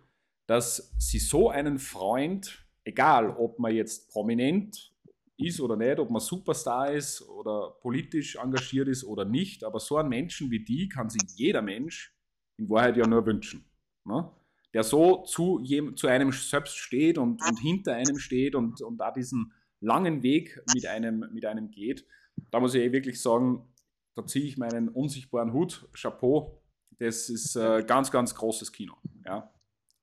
dass 0.47 0.95
sie 0.99 1.19
so 1.19 1.49
einen 1.49 1.79
Freund, 1.79 2.67
egal 2.85 3.31
ob 3.31 3.59
man 3.59 3.75
jetzt 3.75 4.11
prominent 4.11 4.93
ist 5.37 5.61
oder 5.61 5.77
nicht, 5.77 5.99
ob 5.99 6.11
man 6.11 6.21
Superstar 6.21 6.93
ist 6.93 7.23
oder 7.23 7.77
politisch 7.81 8.37
engagiert 8.37 8.89
ist 8.89 9.05
oder 9.05 9.25
nicht, 9.25 9.65
aber 9.65 9.81
so 9.81 9.97
einen 9.97 10.09
Menschen 10.09 10.51
wie 10.51 10.65
die 10.65 10.89
kann 10.89 11.09
sich 11.09 11.23
jeder 11.35 11.63
Mensch 11.63 12.15
in 12.59 12.69
Wahrheit 12.69 12.97
ja 12.97 13.07
nur 13.07 13.25
wünschen. 13.27 13.65
Ne? 14.05 14.31
Der 14.73 14.83
so 14.83 15.23
zu, 15.23 15.63
zu 15.95 16.07
einem 16.09 16.33
selbst 16.33 16.77
steht 16.77 17.17
und, 17.17 17.41
und 17.43 17.59
hinter 17.59 17.95
einem 17.95 18.19
steht 18.19 18.55
und, 18.55 18.81
und 18.83 18.99
da 18.99 19.11
diesen 19.13 19.53
langen 19.81 20.23
Weg 20.23 20.61
mit 20.75 20.87
einem, 20.87 21.25
mit 21.33 21.45
einem 21.45 21.71
geht. 21.71 22.07
Da 22.51 22.61
muss 22.61 22.75
ich 22.75 22.83
eh 22.83 22.93
wirklich 22.93 23.21
sagen, 23.21 23.67
da 24.15 24.27
ziehe 24.27 24.47
ich 24.47 24.57
meinen 24.57 24.89
unsichtbaren 24.89 25.53
Hut, 25.53 25.89
Chapeau. 25.93 26.61
Das 26.99 27.29
ist 27.29 27.57
äh, 27.57 27.83
ganz, 27.87 28.11
ganz 28.11 28.35
großes 28.35 28.71
Kino. 28.71 28.95
Ja? 29.25 29.53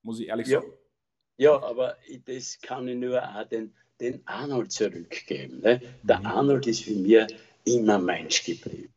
Muss 0.02 0.20
ich 0.20 0.28
ehrlich 0.28 0.48
ja. 0.48 0.60
sagen. 0.60 0.72
Ja, 1.38 1.62
aber 1.62 1.96
das 2.26 2.60
kann 2.60 2.86
ich 2.88 2.96
nur 2.96 3.22
auch 3.22 3.48
den 3.48 3.72
den 4.02 4.26
Arnold 4.26 4.72
zurückgeben. 4.72 5.60
Ne? 5.60 5.80
Der 6.02 6.18
mhm. 6.18 6.26
Arnold 6.26 6.66
ist 6.66 6.82
für 6.82 6.94
mich 6.94 7.26
immer 7.64 7.98
Mensch 7.98 8.44
geblieben. 8.44 8.92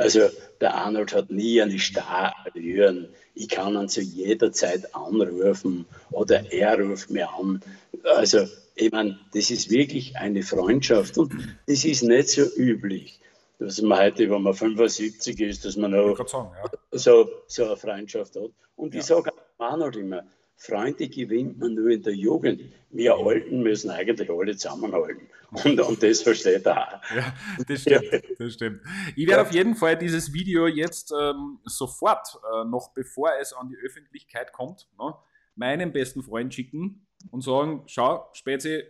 Also 0.00 0.30
der 0.60 0.74
Arnold 0.74 1.14
hat 1.14 1.30
nie 1.30 1.60
eine 1.60 1.78
Starallüren. 1.78 3.08
Ich 3.34 3.48
kann 3.48 3.76
ihn 3.76 3.88
zu 3.88 4.00
jeder 4.00 4.50
Zeit 4.50 4.94
anrufen 4.94 5.84
oder 6.10 6.50
er 6.52 6.80
ruft 6.80 7.10
mir 7.10 7.28
an. 7.30 7.60
Also 8.04 8.46
ich 8.74 8.90
meine, 8.90 9.18
das 9.34 9.50
ist 9.50 9.70
wirklich 9.70 10.16
eine 10.16 10.42
Freundschaft 10.42 11.18
und 11.18 11.32
das 11.66 11.84
ist 11.84 12.02
nicht 12.02 12.28
so 12.30 12.42
üblich. 12.56 13.20
dass 13.58 13.80
man 13.82 13.98
heute, 13.98 14.30
wenn 14.30 14.42
man 14.42 14.54
75 14.54 15.38
ist, 15.40 15.64
dass 15.66 15.76
man 15.76 15.94
auch 15.94 16.16
sagen, 16.26 16.50
ja. 16.64 16.98
so, 16.98 17.28
so 17.46 17.66
eine 17.66 17.76
Freundschaft 17.76 18.34
hat. 18.36 18.50
Und 18.76 18.94
ja. 18.94 19.00
ich 19.00 19.06
sage 19.06 19.30
auch 19.58 19.76
noch 19.76 19.92
immer, 19.92 20.22
Freunde 20.60 21.08
gewinnt 21.08 21.58
man 21.58 21.72
nur 21.72 21.88
in 21.88 22.02
der 22.02 22.14
Jugend. 22.14 22.60
Wir 22.90 23.14
Alten 23.14 23.62
müssen 23.62 23.88
eigentlich 23.88 24.28
alle 24.28 24.54
zusammenhalten. 24.54 25.26
Und, 25.64 25.80
und 25.80 26.02
das 26.02 26.20
versteht 26.20 26.66
er 26.66 26.86
auch. 26.86 27.16
Ja, 27.16 27.34
das 27.66 27.80
stimmt. 27.80 28.22
Das 28.38 28.52
stimmt. 28.52 28.82
Ich 29.16 29.26
werde 29.26 29.42
ja. 29.42 29.48
auf 29.48 29.52
jeden 29.52 29.74
Fall 29.74 29.96
dieses 29.96 30.34
Video 30.34 30.66
jetzt 30.66 31.12
ähm, 31.18 31.60
sofort, 31.64 32.38
äh, 32.52 32.64
noch 32.66 32.92
bevor 32.92 33.30
es 33.40 33.54
an 33.54 33.70
die 33.70 33.76
Öffentlichkeit 33.76 34.52
kommt, 34.52 34.86
ne, 34.98 35.14
meinem 35.56 35.92
besten 35.92 36.22
Freund 36.22 36.52
schicken 36.52 37.06
und 37.30 37.40
sagen: 37.40 37.84
Schau, 37.86 38.28
Spezi, 38.34 38.84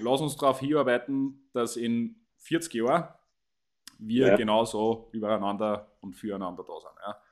lass 0.00 0.20
uns 0.20 0.36
darauf 0.36 0.58
hinarbeiten, 0.58 1.48
dass 1.52 1.76
in 1.76 2.16
40 2.38 2.74
Jahren 2.74 3.08
wir 4.00 4.26
ja. 4.26 4.36
genauso 4.36 5.08
übereinander 5.12 5.96
und 6.00 6.14
füreinander 6.14 6.64
da 6.66 6.80
sind. 6.80 6.98
Ja. 7.06 7.22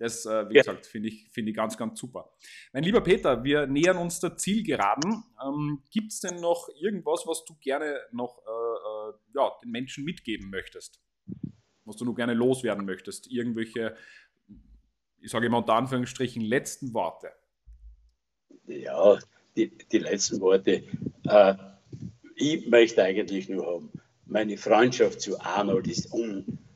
Das, 0.00 0.24
äh, 0.24 0.48
wie 0.48 0.54
ja. 0.54 0.62
gesagt, 0.62 0.86
finde 0.86 1.08
ich, 1.10 1.28
find 1.30 1.46
ich 1.46 1.54
ganz, 1.54 1.76
ganz 1.76 2.00
super. 2.00 2.32
Mein 2.72 2.84
lieber 2.84 3.02
Peter, 3.02 3.44
wir 3.44 3.66
nähern 3.66 3.98
uns 3.98 4.18
der 4.18 4.34
Zielgeraden. 4.34 5.24
Ähm, 5.46 5.82
Gibt 5.90 6.12
es 6.12 6.20
denn 6.20 6.40
noch 6.40 6.70
irgendwas, 6.80 7.24
was 7.26 7.44
du 7.44 7.54
gerne 7.60 8.00
noch 8.10 8.38
äh, 8.38 8.50
äh, 8.50 9.12
ja, 9.34 9.52
den 9.62 9.70
Menschen 9.70 10.04
mitgeben 10.04 10.48
möchtest? 10.48 11.02
Was 11.84 11.96
du 11.96 12.06
nur 12.06 12.14
gerne 12.14 12.32
loswerden 12.32 12.86
möchtest? 12.86 13.30
Irgendwelche, 13.30 13.94
ich 15.20 15.30
sage 15.30 15.44
immer 15.44 15.58
unter 15.58 15.74
Anführungsstrichen, 15.74 16.40
letzten 16.40 16.94
Worte? 16.94 17.32
Ja, 18.68 19.18
die, 19.54 19.76
die 19.76 19.98
letzten 19.98 20.40
Worte. 20.40 20.82
Äh, 21.24 21.54
ich 22.36 22.66
möchte 22.70 23.02
eigentlich 23.02 23.50
nur 23.50 23.66
haben, 23.66 23.92
meine 24.24 24.56
Freundschaft 24.56 25.20
zu 25.20 25.38
Arnold 25.40 25.88
ist 25.88 26.10
ungebrochen. 26.10 26.69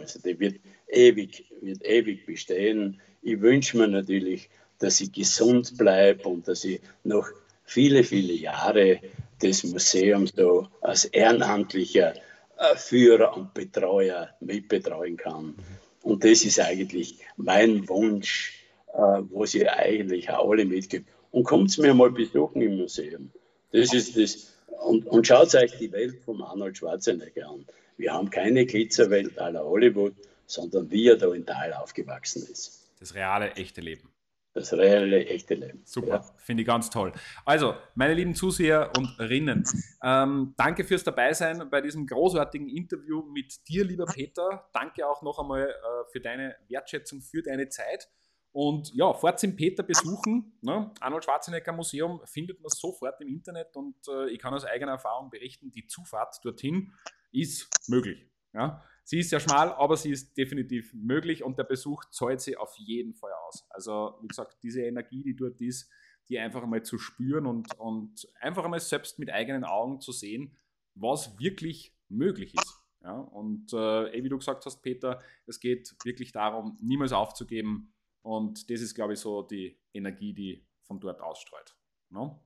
Also 0.00 0.20
die 0.20 0.38
wird 0.38 0.60
ewig, 0.88 1.44
wird 1.60 1.84
ewig 1.84 2.26
bestehen. 2.26 3.00
Ich 3.22 3.40
wünsche 3.40 3.78
mir 3.78 3.88
natürlich, 3.88 4.48
dass 4.78 5.00
ich 5.00 5.12
gesund 5.12 5.76
bleibe 5.76 6.28
und 6.28 6.46
dass 6.48 6.64
ich 6.64 6.80
noch 7.04 7.28
viele, 7.64 8.04
viele 8.04 8.34
Jahre 8.34 9.00
des 9.42 9.64
Museums 9.64 10.32
so 10.36 10.68
als 10.80 11.04
ehrenamtlicher 11.06 12.14
äh, 12.58 12.76
Führer 12.76 13.36
und 13.36 13.54
Betreuer 13.54 14.28
mitbetreuen 14.40 15.16
kann. 15.16 15.54
Und 16.02 16.24
das 16.24 16.44
ist 16.44 16.60
eigentlich 16.60 17.18
mein 17.36 17.88
Wunsch, 17.88 18.54
äh, 18.92 19.22
wo 19.30 19.46
sie 19.46 19.68
eigentlich 19.68 20.30
auch 20.30 20.50
alle 20.50 20.64
mitgibt. 20.64 21.08
Und 21.30 21.44
kommt 21.44 21.76
mir 21.78 21.94
mal 21.94 22.10
besuchen 22.10 22.62
im 22.62 22.76
Museum. 22.76 23.30
Das 23.72 23.92
ist 23.92 24.16
das. 24.16 24.52
Und, 24.84 25.06
und 25.06 25.26
schaut 25.26 25.54
euch 25.54 25.76
die 25.78 25.90
Welt 25.90 26.20
von 26.24 26.42
Arnold 26.42 26.76
Schwarzenegger 26.76 27.48
an. 27.48 27.66
Wir 27.96 28.12
haben 28.12 28.30
keine 28.30 28.66
Glitzerwelt 28.66 29.38
aller 29.38 29.64
Hollywood, 29.64 30.14
sondern 30.46 30.90
wie 30.90 31.08
er 31.08 31.16
da 31.16 31.32
in 31.32 31.46
Tal 31.46 31.72
aufgewachsen 31.72 32.42
ist. 32.42 32.90
Das 32.98 33.14
reale, 33.14 33.52
echte 33.52 33.80
Leben. 33.80 34.10
Das 34.52 34.72
reale, 34.72 35.26
echte 35.26 35.54
Leben. 35.54 35.82
Super, 35.84 36.08
ja. 36.08 36.22
finde 36.36 36.62
ich 36.62 36.66
ganz 36.66 36.88
toll. 36.88 37.12
Also, 37.44 37.74
meine 37.96 38.14
lieben 38.14 38.36
Zuseher 38.36 38.92
und 38.96 39.18
Rinnen, 39.18 39.64
ähm, 40.02 40.54
danke 40.56 40.84
fürs 40.84 41.02
Dabeisein 41.02 41.68
bei 41.70 41.80
diesem 41.80 42.06
großartigen 42.06 42.68
Interview 42.68 43.22
mit 43.22 43.68
dir, 43.68 43.84
lieber 43.84 44.06
Peter. 44.06 44.68
Danke 44.72 45.08
auch 45.08 45.22
noch 45.22 45.40
einmal 45.40 45.68
äh, 45.68 46.10
für 46.12 46.20
deine 46.20 46.54
Wertschätzung, 46.68 47.20
für 47.20 47.42
deine 47.42 47.68
Zeit. 47.68 48.08
Und 48.52 48.94
ja, 48.94 49.12
fahrt 49.12 49.42
im 49.42 49.56
Peter 49.56 49.82
besuchen. 49.82 50.56
Ne? 50.62 50.92
Arnold 51.00 51.24
Schwarzenegger 51.24 51.72
Museum 51.72 52.20
findet 52.24 52.60
man 52.60 52.70
sofort 52.70 53.20
im 53.20 53.26
Internet 53.26 53.74
und 53.74 53.96
äh, 54.06 54.30
ich 54.30 54.38
kann 54.38 54.54
aus 54.54 54.64
eigener 54.64 54.92
Erfahrung 54.92 55.30
berichten, 55.30 55.72
die 55.72 55.88
Zufahrt 55.88 56.38
dorthin 56.44 56.92
ist 57.34 57.68
möglich. 57.88 58.26
Ja? 58.52 58.82
Sie 59.04 59.18
ist 59.18 59.30
sehr 59.30 59.40
schmal, 59.40 59.70
aber 59.72 59.96
sie 59.96 60.10
ist 60.10 60.36
definitiv 60.36 60.94
möglich 60.94 61.42
und 61.42 61.58
der 61.58 61.64
Besuch 61.64 62.04
zahlt 62.06 62.40
sie 62.40 62.56
auf 62.56 62.74
jeden 62.78 63.14
Fall 63.14 63.32
aus. 63.46 63.66
Also, 63.68 64.18
wie 64.22 64.28
gesagt, 64.28 64.56
diese 64.62 64.82
Energie, 64.82 65.22
die 65.22 65.36
dort 65.36 65.60
ist, 65.60 65.90
die 66.28 66.38
einfach 66.38 66.62
einmal 66.62 66.82
zu 66.82 66.98
spüren 66.98 67.46
und, 67.46 67.78
und 67.78 68.26
einfach 68.40 68.64
einmal 68.64 68.80
selbst 68.80 69.18
mit 69.18 69.30
eigenen 69.30 69.64
Augen 69.64 70.00
zu 70.00 70.12
sehen, 70.12 70.56
was 70.94 71.38
wirklich 71.38 71.94
möglich 72.08 72.54
ist. 72.54 72.80
Ja, 73.02 73.18
und 73.18 73.70
äh, 73.74 74.22
wie 74.22 74.30
du 74.30 74.38
gesagt 74.38 74.64
hast, 74.64 74.80
Peter, 74.80 75.20
es 75.46 75.60
geht 75.60 75.94
wirklich 76.04 76.32
darum, 76.32 76.78
niemals 76.80 77.12
aufzugeben. 77.12 77.92
Und 78.22 78.70
das 78.70 78.80
ist, 78.80 78.94
glaube 78.94 79.12
ich, 79.12 79.18
so 79.18 79.42
die 79.42 79.78
Energie, 79.92 80.32
die 80.32 80.66
von 80.84 80.98
dort 80.98 81.20
ausstreut. 81.20 81.76
No? 82.08 82.42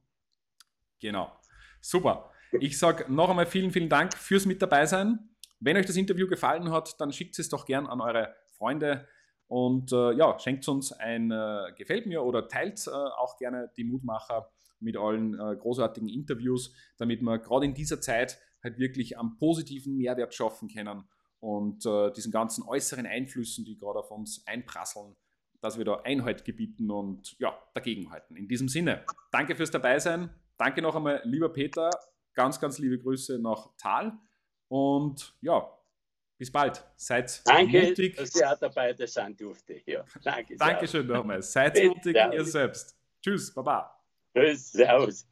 Genau. 0.98 1.38
Super. 1.80 2.32
Ich 2.60 2.78
sage 2.78 3.12
noch 3.12 3.28
einmal 3.28 3.46
vielen, 3.46 3.70
vielen 3.70 3.88
Dank 3.88 4.14
fürs 4.14 4.46
Mit 4.46 4.62
dabei 4.62 4.86
sein. 4.86 5.18
Wenn 5.60 5.76
euch 5.76 5.86
das 5.86 5.96
Interview 5.96 6.26
gefallen 6.26 6.70
hat, 6.70 7.00
dann 7.00 7.12
schickt 7.12 7.38
es 7.38 7.48
doch 7.48 7.66
gern 7.66 7.86
an 7.86 8.00
eure 8.00 8.34
Freunde 8.56 9.06
und 9.48 9.92
äh, 9.92 10.12
ja, 10.12 10.38
schenkt 10.38 10.68
uns 10.68 10.92
ein 10.92 11.30
äh, 11.30 11.72
Gefällt 11.76 12.06
mir 12.06 12.22
oder 12.22 12.48
teilt 12.48 12.86
äh, 12.86 12.90
auch 12.90 13.38
gerne 13.38 13.70
die 13.76 13.84
Mutmacher 13.84 14.50
mit 14.80 14.96
allen 14.96 15.34
äh, 15.34 15.56
großartigen 15.56 16.08
Interviews, 16.08 16.72
damit 16.98 17.22
wir 17.22 17.38
gerade 17.38 17.64
in 17.66 17.74
dieser 17.74 18.00
Zeit 18.00 18.38
halt 18.62 18.78
wirklich 18.78 19.18
am 19.18 19.36
positiven 19.38 19.96
Mehrwert 19.96 20.34
schaffen 20.34 20.68
können 20.68 21.08
und 21.40 21.84
äh, 21.86 22.12
diesen 22.12 22.30
ganzen 22.30 22.62
äußeren 22.64 23.06
Einflüssen, 23.06 23.64
die 23.64 23.76
gerade 23.76 24.00
auf 24.00 24.10
uns 24.10 24.46
einprasseln, 24.46 25.16
dass 25.60 25.78
wir 25.78 25.84
da 25.84 26.02
Einhalt 26.04 26.44
gebieten 26.44 26.90
und 26.90 27.36
ja, 27.38 27.56
dagegenhalten. 27.74 28.36
In 28.36 28.48
diesem 28.48 28.68
Sinne, 28.68 29.04
danke 29.32 29.56
fürs 29.56 29.70
Dabeisein. 29.70 30.30
Danke 30.56 30.82
noch 30.82 30.96
einmal, 30.96 31.22
lieber 31.24 31.48
Peter. 31.48 31.90
Ganz, 32.38 32.60
ganz 32.60 32.78
liebe 32.78 32.96
Grüße 33.00 33.40
nach 33.40 33.68
Tal. 33.76 34.16
Und 34.68 35.34
ja, 35.40 35.76
bis 36.38 36.52
bald. 36.52 36.84
Seid 36.94 37.42
Danke, 37.44 37.88
mutig. 37.88 38.14
dass 38.14 38.32
ihr 38.36 38.48
auch 38.48 38.56
dabei 38.56 38.94
sein 38.94 39.36
durfte. 39.36 39.82
Ja, 39.84 40.04
danke. 40.22 40.56
Dankeschön 40.56 41.04
nochmal. 41.08 41.42
Seid 41.42 41.82
mutig 41.82 42.14
ja. 42.14 42.32
ihr 42.32 42.44
selbst. 42.44 42.96
Tschüss, 43.20 43.52
Baba. 43.52 44.00
Tschüss, 44.32 44.70
Servus. 44.70 45.26